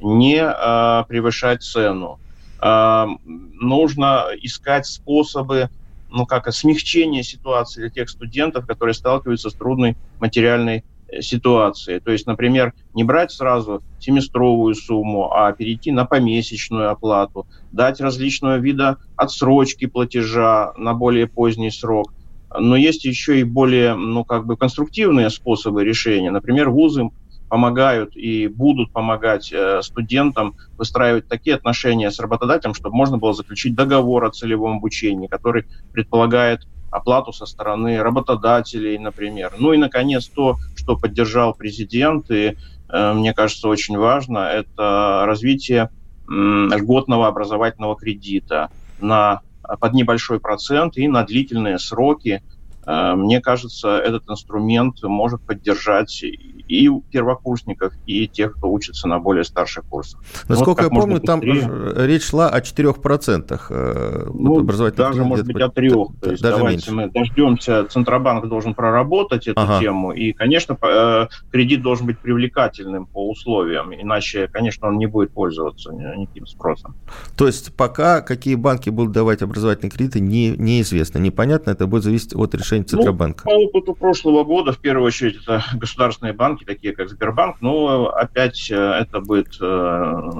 не 0.00 0.36
э, 0.36 1.04
превышать 1.08 1.62
цену. 1.62 2.18
Э, 2.62 3.06
нужно 3.24 4.26
искать 4.40 4.86
способы 4.86 5.70
ну, 6.10 6.26
как 6.26 6.52
смягчения 6.52 7.22
ситуации 7.22 7.80
для 7.80 7.90
тех 7.90 8.08
студентов, 8.08 8.66
которые 8.66 8.94
сталкиваются 8.94 9.50
с 9.50 9.54
трудной 9.54 9.96
материальной 10.20 10.84
э, 11.08 11.22
ситуацией. 11.22 12.00
То 12.00 12.12
есть, 12.12 12.26
например, 12.26 12.74
не 12.92 13.02
брать 13.02 13.32
сразу 13.32 13.82
семестровую 13.98 14.74
сумму, 14.74 15.32
а 15.32 15.52
перейти 15.52 15.90
на 15.90 16.04
помесячную 16.04 16.90
оплату, 16.90 17.46
дать 17.72 18.00
различного 18.00 18.58
вида 18.58 18.98
отсрочки 19.16 19.86
платежа 19.86 20.72
на 20.76 20.92
более 20.92 21.26
поздний 21.26 21.70
срок– 21.70 22.12
но 22.58 22.76
есть 22.76 23.04
еще 23.04 23.40
и 23.40 23.44
более, 23.44 23.94
ну, 23.94 24.24
как 24.24 24.46
бы 24.46 24.56
конструктивные 24.56 25.30
способы 25.30 25.84
решения. 25.84 26.30
Например, 26.30 26.70
вузы 26.70 27.10
помогают 27.48 28.16
и 28.16 28.48
будут 28.48 28.92
помогать 28.92 29.52
э, 29.52 29.80
студентам 29.82 30.56
выстраивать 30.76 31.28
такие 31.28 31.56
отношения 31.56 32.10
с 32.10 32.18
работодателем, 32.18 32.74
чтобы 32.74 32.96
можно 32.96 33.18
было 33.18 33.32
заключить 33.32 33.74
договор 33.74 34.24
о 34.24 34.30
целевом 34.30 34.78
обучении, 34.78 35.26
который 35.26 35.66
предполагает 35.92 36.66
оплату 36.90 37.32
со 37.32 37.44
стороны 37.46 38.02
работодателей, 38.02 38.98
например. 38.98 39.52
Ну 39.58 39.72
и, 39.72 39.76
наконец, 39.76 40.26
то, 40.28 40.56
что 40.76 40.96
поддержал 40.96 41.54
президент, 41.54 42.30
и, 42.30 42.56
э, 42.88 43.12
мне 43.12 43.34
кажется, 43.34 43.68
очень 43.68 43.98
важно, 43.98 44.38
это 44.38 45.24
развитие 45.26 45.90
э, 46.28 46.32
льготного 46.32 47.26
образовательного 47.26 47.96
кредита 47.96 48.70
на 49.00 49.42
под 49.80 49.92
небольшой 49.94 50.40
процент 50.40 50.96
и 50.96 51.08
на 51.08 51.24
длительные 51.24 51.78
сроки. 51.78 52.42
Э, 52.86 53.14
мне 53.14 53.40
кажется, 53.40 53.98
этот 53.98 54.28
инструмент 54.28 55.02
может 55.02 55.40
поддержать 55.42 56.24
и 56.66 56.90
первокурсников, 57.10 57.92
и 58.06 58.26
тех, 58.26 58.54
кто 58.56 58.70
учится 58.72 59.06
на 59.08 59.18
более 59.18 59.44
старших 59.44 59.84
курсах. 59.84 60.22
Насколько 60.48 60.84
вот 60.84 60.92
я 60.92 61.00
помню, 61.00 61.20
там 61.20 61.40
речь 61.42 62.24
шла 62.24 62.48
о 62.48 62.60
4% 62.60 63.60
э, 63.68 64.26
ну, 64.32 64.60
образовательных 64.60 65.10
даже, 65.10 65.24
может 65.24 65.46
быть, 65.46 65.62
о 65.62 65.68
3%. 65.68 66.06
То 66.20 66.30
есть 66.30 66.42
даже 66.42 66.56
давайте 66.56 66.90
меньше. 66.90 66.92
мы 66.92 67.10
дождемся, 67.10 67.84
Центробанк 67.84 68.48
должен 68.48 68.74
проработать 68.74 69.46
эту 69.46 69.60
ага. 69.60 69.80
тему, 69.80 70.12
и, 70.12 70.32
конечно, 70.32 70.76
э, 70.80 71.26
кредит 71.50 71.82
должен 71.82 72.06
быть 72.06 72.18
привлекательным 72.18 73.06
по 73.06 73.28
условиям, 73.30 73.92
иначе, 73.94 74.48
конечно, 74.48 74.88
он 74.88 74.98
не 74.98 75.06
будет 75.06 75.32
пользоваться 75.32 75.92
никаким 75.92 76.46
спросом. 76.46 76.94
То 77.36 77.46
есть 77.46 77.74
пока 77.76 78.22
какие 78.22 78.54
банки 78.54 78.90
будут 78.90 79.12
давать 79.12 79.42
образовательные 79.42 79.90
кредиты, 79.90 80.20
не, 80.20 80.50
неизвестно, 80.56 81.18
непонятно, 81.18 81.70
это 81.70 81.86
будет 81.86 82.04
зависеть 82.04 82.34
от 82.34 82.54
решения 82.54 82.73
ну, 82.82 82.88
Центробанка. 82.88 83.44
Ну, 83.46 83.50
по 83.50 83.64
опыту 83.64 83.94
прошлого 83.94 84.44
года, 84.44 84.72
в 84.72 84.78
первую 84.78 85.06
очередь, 85.06 85.42
это 85.42 85.62
государственные 85.74 86.32
банки, 86.32 86.64
такие 86.64 86.94
как 86.94 87.08
Сбербанк, 87.08 87.56
но 87.60 88.08
опять 88.08 88.70
э, 88.70 88.74
это 88.74 89.20
будет 89.20 89.56
э, 89.60 89.64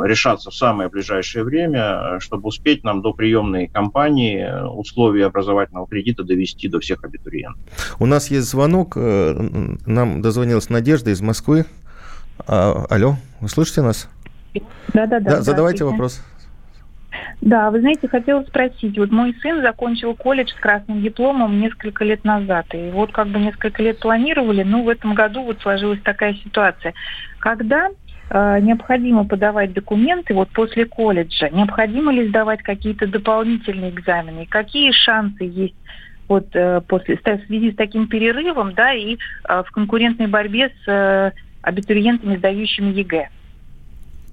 решаться 0.05 0.51
в 0.51 0.55
самое 0.55 0.88
ближайшее 0.88 1.44
время, 1.44 2.18
чтобы 2.20 2.49
успеть 2.49 2.85
нам 2.85 3.03
до 3.03 3.12
приемной 3.12 3.68
кампании 3.68 4.47
условия 4.75 5.27
образовательного 5.27 5.87
кредита 5.87 6.25
довести 6.25 6.68
до 6.68 6.81
всех 6.81 7.05
абитуриентов. 7.05 7.62
У 7.99 8.07
нас 8.07 8.31
есть 8.31 8.49
звонок, 8.49 8.94
э, 8.97 9.35
нам 9.87 10.23
дозвонилась 10.23 10.70
Надежда 10.70 11.11
из 11.11 11.20
Москвы. 11.20 11.66
А, 12.47 12.85
алло, 12.90 13.16
вы 13.40 13.49
слышите 13.49 13.83
нас? 13.83 14.09
Да-да-да. 14.92 15.18
Да, 15.20 15.42
задавайте 15.42 15.85
вопрос. 15.85 16.20
Да, 17.40 17.70
вы 17.70 17.81
знаете, 17.81 18.09
хотела 18.09 18.42
спросить, 18.42 18.98
вот 18.98 19.11
мой 19.11 19.35
сын 19.42 19.62
закончил 19.62 20.14
колледж 20.14 20.50
с 20.50 20.61
красным 20.61 21.03
дипломом 21.03 21.61
несколько 21.61 22.05
лет 22.05 22.24
назад, 22.24 22.66
и 22.74 22.90
вот 22.90 23.12
как 23.12 23.29
бы 23.29 23.38
несколько 23.38 23.83
лет 23.83 23.98
планировали, 24.00 24.62
но 24.62 24.83
в 24.83 24.88
этом 24.88 25.14
году 25.14 25.42
вот 25.42 25.61
сложилась 25.61 26.00
такая 26.03 26.35
ситуация. 26.35 26.94
Когда 27.38 27.88
э, 28.31 28.61
необходимо 28.61 29.24
подавать 29.27 29.72
документы 29.72 30.35
вот 30.35 30.48
после 30.50 30.87
колледжа, 30.87 31.50
необходимо 31.50 32.12
ли 32.12 32.29
сдавать 32.29 32.62
какие-то 32.62 33.07
дополнительные 33.07 33.90
экзамены, 33.90 34.46
какие 34.46 34.92
шансы 34.92 35.44
есть 35.44 35.77
вот 36.29 36.46
э, 36.55 36.81
после, 36.88 37.16
в 37.16 37.46
связи 37.46 37.72
с 37.72 37.77
таким 37.77 38.09
перерывом, 38.09 38.74
да, 38.74 38.92
и 38.92 39.16
э, 39.16 39.62
в 39.66 39.70
конкурентной 39.70 40.27
борьбе 40.27 40.70
с 40.85 40.88
э, 40.88 41.33
абитуриентами, 41.62 42.37
сдающими 42.37 42.90
ЕГЭ? 42.92 43.29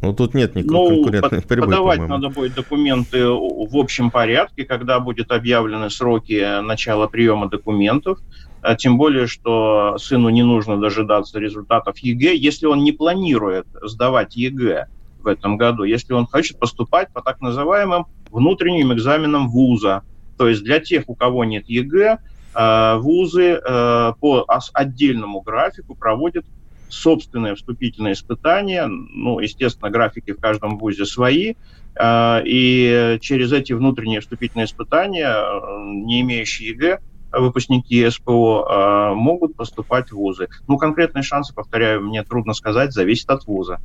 Ну, 0.01 0.13
тут 0.13 0.33
нет 0.33 0.55
никакой 0.55 0.89
ну, 0.89 0.95
конкурентной 0.95 1.43
борьбы, 1.47 1.65
Подавать 1.67 1.99
по-моему. 1.99 2.17
надо 2.17 2.33
будет 2.33 2.55
документы 2.55 3.27
в 3.27 3.77
общем 3.77 4.09
порядке, 4.09 4.65
когда 4.65 4.99
будет 4.99 5.31
объявлены 5.31 5.91
сроки 5.91 6.61
начала 6.61 7.07
приема 7.07 7.49
документов. 7.49 8.19
А 8.61 8.75
тем 8.75 8.97
более, 8.97 9.27
что 9.27 9.97
сыну 9.99 10.29
не 10.29 10.43
нужно 10.43 10.79
дожидаться 10.79 11.39
результатов 11.39 11.97
ЕГЭ, 11.99 12.35
если 12.35 12.65
он 12.65 12.83
не 12.83 12.91
планирует 12.91 13.67
сдавать 13.81 14.35
ЕГЭ 14.35 14.87
в 15.21 15.27
этом 15.27 15.57
году, 15.57 15.83
если 15.83 16.13
он 16.13 16.25
хочет 16.25 16.57
поступать 16.57 17.13
по 17.13 17.21
так 17.21 17.41
называемым 17.41 18.07
внутренним 18.31 18.93
экзаменам 18.93 19.49
вуза. 19.49 20.03
То 20.37 20.47
есть 20.47 20.63
для 20.63 20.79
тех, 20.79 21.03
у 21.07 21.15
кого 21.15 21.43
нет 21.43 21.69
ЕГЭ, 21.69 22.17
э, 22.55 22.95
вузы 22.97 23.59
э, 23.63 24.13
по 24.19 24.45
отдельному 24.73 25.41
графику 25.41 25.93
проводят 25.93 26.45
собственные 26.93 27.56
вступительные 27.56 28.13
испытания. 28.13 28.86
Ну, 28.88 29.39
естественно, 29.39 29.89
графики 29.89 30.32
в 30.32 30.39
каждом 30.39 30.77
вузе 30.77 31.06
свои. 31.06 31.56
А, 31.95 32.41
и 32.45 33.17
через 33.21 33.51
эти 33.51 33.73
внутренние 33.73 34.21
вступительные 34.21 34.65
испытания, 34.65 35.27
э, 35.27 35.84
не 36.06 36.21
имеющие 36.21 36.69
ЕГЭ, 36.69 36.99
выпускники 37.32 38.10
СПО 38.10 38.67
а, 38.67 39.13
могут 39.13 39.56
поступать 39.56 40.12
в 40.12 40.15
вузы. 40.15 40.49
Ну, 40.67 40.77
конкретные 40.77 41.23
шансы, 41.23 41.54
повторяю, 41.54 42.01
мне 42.01 42.23
трудно 42.23 42.54
сказать, 42.54 42.93
зависит 42.93 43.30
от 43.30 43.45
вуза. 43.45 43.80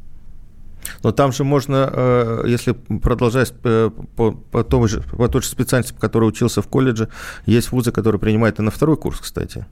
Но 1.03 1.13
там 1.13 1.33
же 1.33 1.45
можно, 1.45 1.91
э, 1.93 2.45
если 2.47 2.73
продолжать 2.73 3.53
э, 3.65 3.91
по, 4.17 4.33
по, 4.33 4.65
той 4.65 4.89
же, 4.89 5.03
по 5.03 5.29
той 5.29 5.43
же 5.43 5.49
специальности, 5.49 5.93
по 5.93 6.01
которой 6.01 6.25
учился 6.25 6.63
в 6.63 6.69
колледже, 6.69 7.09
есть 7.45 7.73
вузы, 7.73 7.93
которые 7.93 8.21
принимают 8.21 8.59
и 8.59 8.63
на 8.63 8.71
второй 8.71 8.97
курс, 8.97 9.21
кстати. 9.21 9.67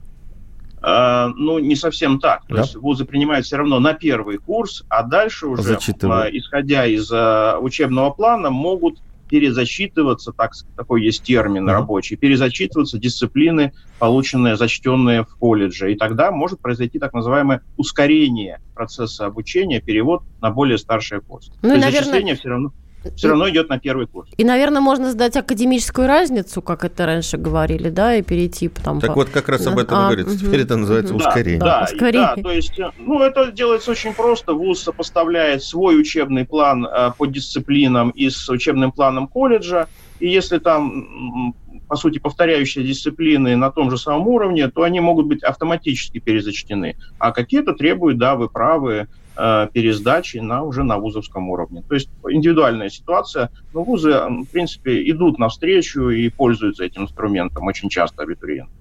А, 0.87 1.29
ну, 1.29 1.57
не 1.57 1.75
совсем 1.75 2.19
так. 2.19 2.45
То 2.45 2.55
да? 2.55 2.61
есть 2.61 2.75
вузы 2.75 3.05
принимают 3.05 3.47
все 3.47 3.57
равно 3.57 3.79
на 3.79 3.95
первый 3.95 4.37
курс, 4.37 4.83
а 4.87 5.01
дальше 5.01 5.47
уже, 5.47 5.79
а, 6.03 6.27
исходя 6.31 6.85
из 6.85 7.11
а, 7.11 7.57
учебного 7.59 8.11
плана, 8.11 8.51
могут 8.51 8.99
перезачитываться, 9.27 10.31
так, 10.31 10.51
такой 10.77 11.03
есть 11.03 11.23
термин 11.23 11.67
рабочий, 11.67 12.17
перезачитываться 12.17 12.99
дисциплины, 12.99 13.73
полученные, 13.97 14.57
зачтенные 14.57 15.23
в 15.23 15.35
колледже. 15.37 15.91
И 15.91 15.95
тогда 15.95 16.29
может 16.29 16.59
произойти 16.59 16.99
так 16.99 17.13
называемое 17.13 17.63
ускорение 17.77 18.61
процесса 18.75 19.25
обучения, 19.25 19.81
перевод 19.81 20.21
на 20.39 20.51
более 20.51 20.77
старший 20.77 21.19
курс. 21.19 21.51
Ну, 21.63 21.69
То 21.69 21.77
наверное... 21.77 22.35
все 22.35 22.49
равно 22.49 22.73
все 23.15 23.29
равно 23.29 23.49
идет 23.49 23.69
на 23.69 23.79
первый 23.79 24.07
курс. 24.07 24.29
И, 24.37 24.43
наверное, 24.43 24.81
можно 24.81 25.11
сдать 25.11 25.35
академическую 25.35 26.07
разницу, 26.07 26.61
как 26.61 26.83
это 26.83 27.05
раньше 27.05 27.37
говорили, 27.37 27.89
да, 27.89 28.15
и 28.15 28.21
перейти 28.21 28.67
потом. 28.67 28.99
Так 28.99 29.11
по... 29.11 29.15
вот 29.15 29.29
как 29.29 29.49
раз 29.49 29.65
об 29.67 29.77
этом 29.77 29.97
а, 29.97 30.05
говорится. 30.05 30.35
Угу. 30.35 30.45
Теперь 30.45 30.61
это 30.61 30.75
называется 30.77 31.13
угу. 31.13 31.23
ускорение. 31.23 31.59
Да, 31.59 31.79
да, 31.79 31.83
ускорение. 31.91 32.33
да, 32.35 32.41
то 32.41 32.51
есть, 32.51 32.79
ну, 32.97 33.21
это 33.21 33.51
делается 33.51 33.91
очень 33.91 34.13
просто. 34.13 34.53
ВУЗ 34.53 34.83
сопоставляет 34.83 35.63
свой 35.63 35.99
учебный 35.99 36.45
план 36.45 36.85
э, 36.85 37.11
по 37.17 37.25
дисциплинам 37.25 38.09
и 38.11 38.29
с 38.29 38.49
учебным 38.49 38.91
планом 38.91 39.27
колледжа, 39.27 39.87
и 40.19 40.29
если 40.29 40.59
там 40.59 41.53
по 41.87 41.95
сути, 41.95 42.17
повторяющие 42.17 42.83
дисциплины 42.83 43.55
на 43.55 43.71
том 43.71 43.91
же 43.91 43.97
самом 43.97 44.27
уровне, 44.27 44.67
то 44.69 44.81
они 44.83 44.99
могут 44.99 45.27
быть 45.27 45.43
автоматически 45.43 46.19
перезачтены. 46.19 46.97
А 47.19 47.31
какие-то 47.31 47.73
требуют, 47.73 48.17
да, 48.17 48.35
вы 48.35 48.49
правы, 48.49 48.93
э, 48.93 49.07
пересдачи 49.35 50.37
на, 50.37 50.63
уже 50.63 50.83
на 50.83 50.97
вузовском 50.97 51.49
уровне. 51.49 51.83
То 51.87 51.95
есть 51.95 52.09
индивидуальная 52.29 52.89
ситуация, 52.89 53.49
но 53.73 53.83
вузы, 53.83 54.11
в 54.11 54.45
принципе, 54.51 55.09
идут 55.09 55.39
навстречу 55.39 56.09
и 56.09 56.29
пользуются 56.29 56.83
этим 56.83 57.03
инструментом 57.03 57.65
очень 57.65 57.89
часто 57.89 58.23
абитуриенты. 58.23 58.71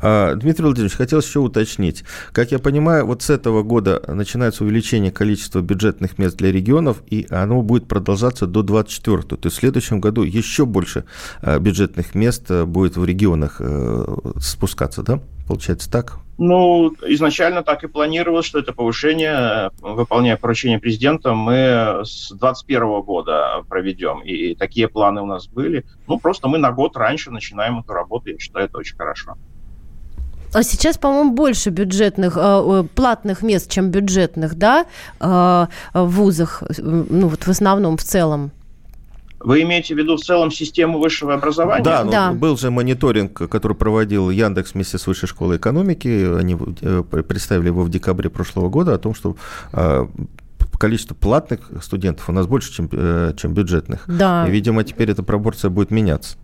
А, 0.00 0.34
Дмитрий 0.34 0.64
Владимирович, 0.64 0.96
хотел 0.96 1.20
еще 1.20 1.40
уточнить. 1.40 2.04
Как 2.32 2.52
я 2.52 2.58
понимаю, 2.58 3.06
вот 3.06 3.22
с 3.22 3.30
этого 3.30 3.62
года 3.62 4.02
начинается 4.08 4.64
увеличение 4.64 5.12
количества 5.12 5.60
бюджетных 5.60 6.18
мест 6.18 6.36
для 6.36 6.52
регионов, 6.52 7.02
и 7.08 7.26
оно 7.30 7.62
будет 7.62 7.86
продолжаться 7.86 8.46
до 8.46 8.62
2024. 8.62 9.40
То 9.40 9.46
есть 9.46 9.56
в 9.56 9.60
следующем 9.60 10.00
году 10.00 10.22
еще 10.22 10.66
больше 10.66 11.04
а, 11.40 11.58
бюджетных 11.58 12.14
мест 12.14 12.46
а, 12.50 12.66
будет 12.66 12.96
в 12.96 13.04
регионах 13.04 13.60
спускаться, 14.38 15.02
да? 15.02 15.20
Получается 15.46 15.90
так? 15.90 16.18
Ну, 16.36 16.92
изначально 17.06 17.62
так 17.62 17.84
и 17.84 17.88
планировалось, 17.88 18.46
что 18.46 18.58
это 18.58 18.72
повышение, 18.72 19.70
выполняя 19.80 20.36
поручение 20.36 20.80
президента, 20.80 21.32
мы 21.32 22.00
с 22.04 22.28
2021 22.30 23.02
года 23.02 23.62
проведем. 23.68 24.20
И 24.22 24.54
такие 24.54 24.88
планы 24.88 25.22
у 25.22 25.26
нас 25.26 25.46
были. 25.46 25.84
Ну, 26.08 26.18
просто 26.18 26.48
мы 26.48 26.58
на 26.58 26.72
год 26.72 26.96
раньше 26.96 27.30
начинаем 27.30 27.78
эту 27.78 27.92
работу. 27.92 28.30
Я 28.30 28.38
считаю, 28.38 28.66
это 28.66 28.78
очень 28.78 28.96
хорошо. 28.96 29.36
А 30.52 30.62
сейчас, 30.62 30.98
по-моему, 30.98 31.32
больше 31.32 31.70
бюджетных, 31.70 32.36
э, 32.36 32.84
платных 32.94 33.42
мест, 33.42 33.70
чем 33.70 33.90
бюджетных, 33.90 34.54
да, 34.54 34.86
э, 35.18 35.26
в 35.94 36.06
вузах, 36.06 36.62
ну 36.78 37.26
вот 37.28 37.44
в 37.44 37.48
основном, 37.48 37.96
в 37.96 38.04
целом. 38.04 38.52
Вы 39.44 39.62
имеете 39.62 39.94
в 39.94 39.98
виду 39.98 40.16
в 40.16 40.20
целом 40.20 40.50
систему 40.50 40.98
высшего 40.98 41.34
образования? 41.34 41.84
Да, 41.84 42.04
ну, 42.04 42.10
да. 42.10 42.32
был 42.32 42.56
же 42.56 42.70
мониторинг, 42.70 43.34
который 43.50 43.76
проводил 43.76 44.30
Яндекс 44.30 44.72
вместе 44.72 44.96
с 44.96 45.06
Высшей 45.06 45.28
школой 45.28 45.58
экономики. 45.58 46.34
Они 46.38 46.56
э, 46.80 47.02
представили 47.02 47.66
его 47.66 47.82
в 47.82 47.90
декабре 47.90 48.30
прошлого 48.30 48.70
года 48.70 48.94
о 48.94 48.98
том, 48.98 49.14
что 49.14 49.36
а, 49.72 50.08
количество 50.78 51.14
платных 51.14 51.70
студентов 51.82 52.26
у 52.30 52.32
нас 52.32 52.46
больше, 52.46 52.72
чем, 52.72 52.88
э, 52.90 53.34
чем 53.36 53.52
бюджетных. 53.52 54.04
Да. 54.06 54.48
И, 54.48 54.50
видимо, 54.50 54.82
теперь 54.82 55.10
эта 55.10 55.22
пропорция 55.22 55.68
будет 55.68 55.90
меняться. 55.90 56.38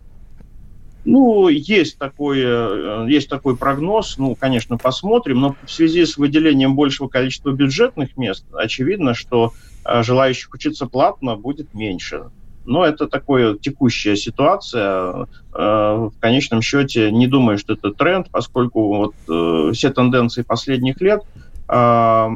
Ну, 1.03 1.47
есть 1.47 1.97
такой, 1.97 2.39
э, 2.43 3.07
есть 3.09 3.29
такой 3.29 3.57
прогноз, 3.57 4.19
ну, 4.19 4.35
конечно, 4.35 4.77
посмотрим, 4.77 5.41
но 5.41 5.55
в 5.65 5.71
связи 5.71 6.05
с 6.05 6.17
выделением 6.17 6.75
большего 6.75 7.07
количества 7.07 7.51
бюджетных 7.51 8.15
мест, 8.15 8.45
очевидно, 8.53 9.15
что 9.15 9.53
желающих 9.83 10.53
учиться 10.53 10.85
платно 10.85 11.35
будет 11.35 11.73
меньше. 11.73 12.25
Но 12.65 12.85
это 12.85 13.07
такая 13.07 13.55
текущая 13.55 14.15
ситуация. 14.15 15.27
Э, 15.53 16.09
в 16.09 16.13
конечном 16.19 16.61
счете 16.61 17.11
не 17.11 17.27
думаю, 17.27 17.57
что 17.57 17.73
это 17.73 17.91
тренд, 17.91 18.29
поскольку 18.31 18.95
вот 18.95 19.15
э, 19.27 19.71
все 19.73 19.89
тенденции 19.89 20.43
последних 20.43 21.01
лет 21.01 21.23
э, 21.67 22.29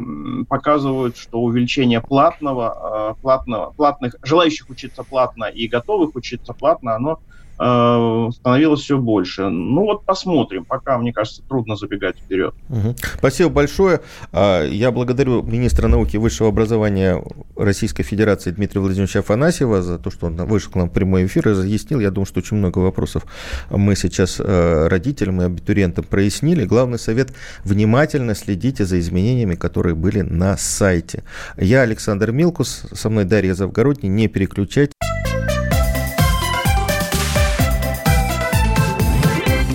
показывают, 0.50 1.18
что 1.18 1.42
увеличение 1.42 2.02
платного, 2.02 3.16
платного, 3.22 3.72
платных, 3.72 4.16
желающих 4.24 4.70
учиться 4.70 5.04
платно 5.04 5.46
и 5.46 5.68
готовых 5.68 6.16
учиться 6.16 6.54
платно, 6.54 6.96
оно 6.96 7.20
становилось 7.56 8.82
все 8.82 8.98
больше. 8.98 9.50
Ну 9.50 9.84
вот 9.84 10.06
посмотрим. 10.06 10.66
Пока, 10.66 10.98
мне 10.98 11.14
кажется, 11.14 11.42
трудно 11.48 11.76
забегать 11.76 12.18
вперед. 12.18 12.54
Угу. 12.70 12.96
Спасибо 13.18 13.50
большое. 13.50 14.02
А, 14.32 14.64
я 14.64 14.92
благодарю 14.92 15.42
министра 15.42 15.88
науки 15.88 16.16
и 16.16 16.20
высшего 16.20 16.50
образования 16.50 17.24
Российской 17.56 18.04
Федерации 18.04 18.52
Дмитрия 18.52 18.82
Владимировича 18.82 19.20
Афанасьева 19.20 19.82
за 19.82 19.98
то, 20.00 20.12
что 20.12 20.28
он 20.28 20.36
вышел 20.36 20.72
к 20.72 20.76
нам 20.76 20.90
в 20.90 20.94
прямой 20.94 21.26
эфир 21.26 21.48
и 21.48 21.52
разъяснил. 21.52 22.00
Я 22.00 22.12
думаю, 22.12 22.26
что 22.26 22.40
очень 22.40 22.58
много 22.58 22.80
вопросов 22.80 23.26
мы 23.70 23.96
сейчас 23.96 24.40
э, 24.40 24.88
родителям 24.88 25.42
и 25.42 25.46
абитуриентам 25.46 26.04
прояснили. 26.04 26.66
Главный 26.66 27.00
совет– 27.00 27.34
внимательно 27.64 28.36
следите 28.36 28.86
за 28.86 29.00
изменениями, 29.00 29.56
которые 29.56 29.96
были 29.96 30.22
на 30.22 30.58
сайте. 30.58 31.24
Я 31.58 31.82
Александр 31.82 32.32
Милкус, 32.32 32.86
со 32.92 33.10
мной 33.10 33.26
Дарья 33.26 33.54
Завгородний. 33.54 34.10
Не 34.10 34.28
переключайтесь. 34.28 35.05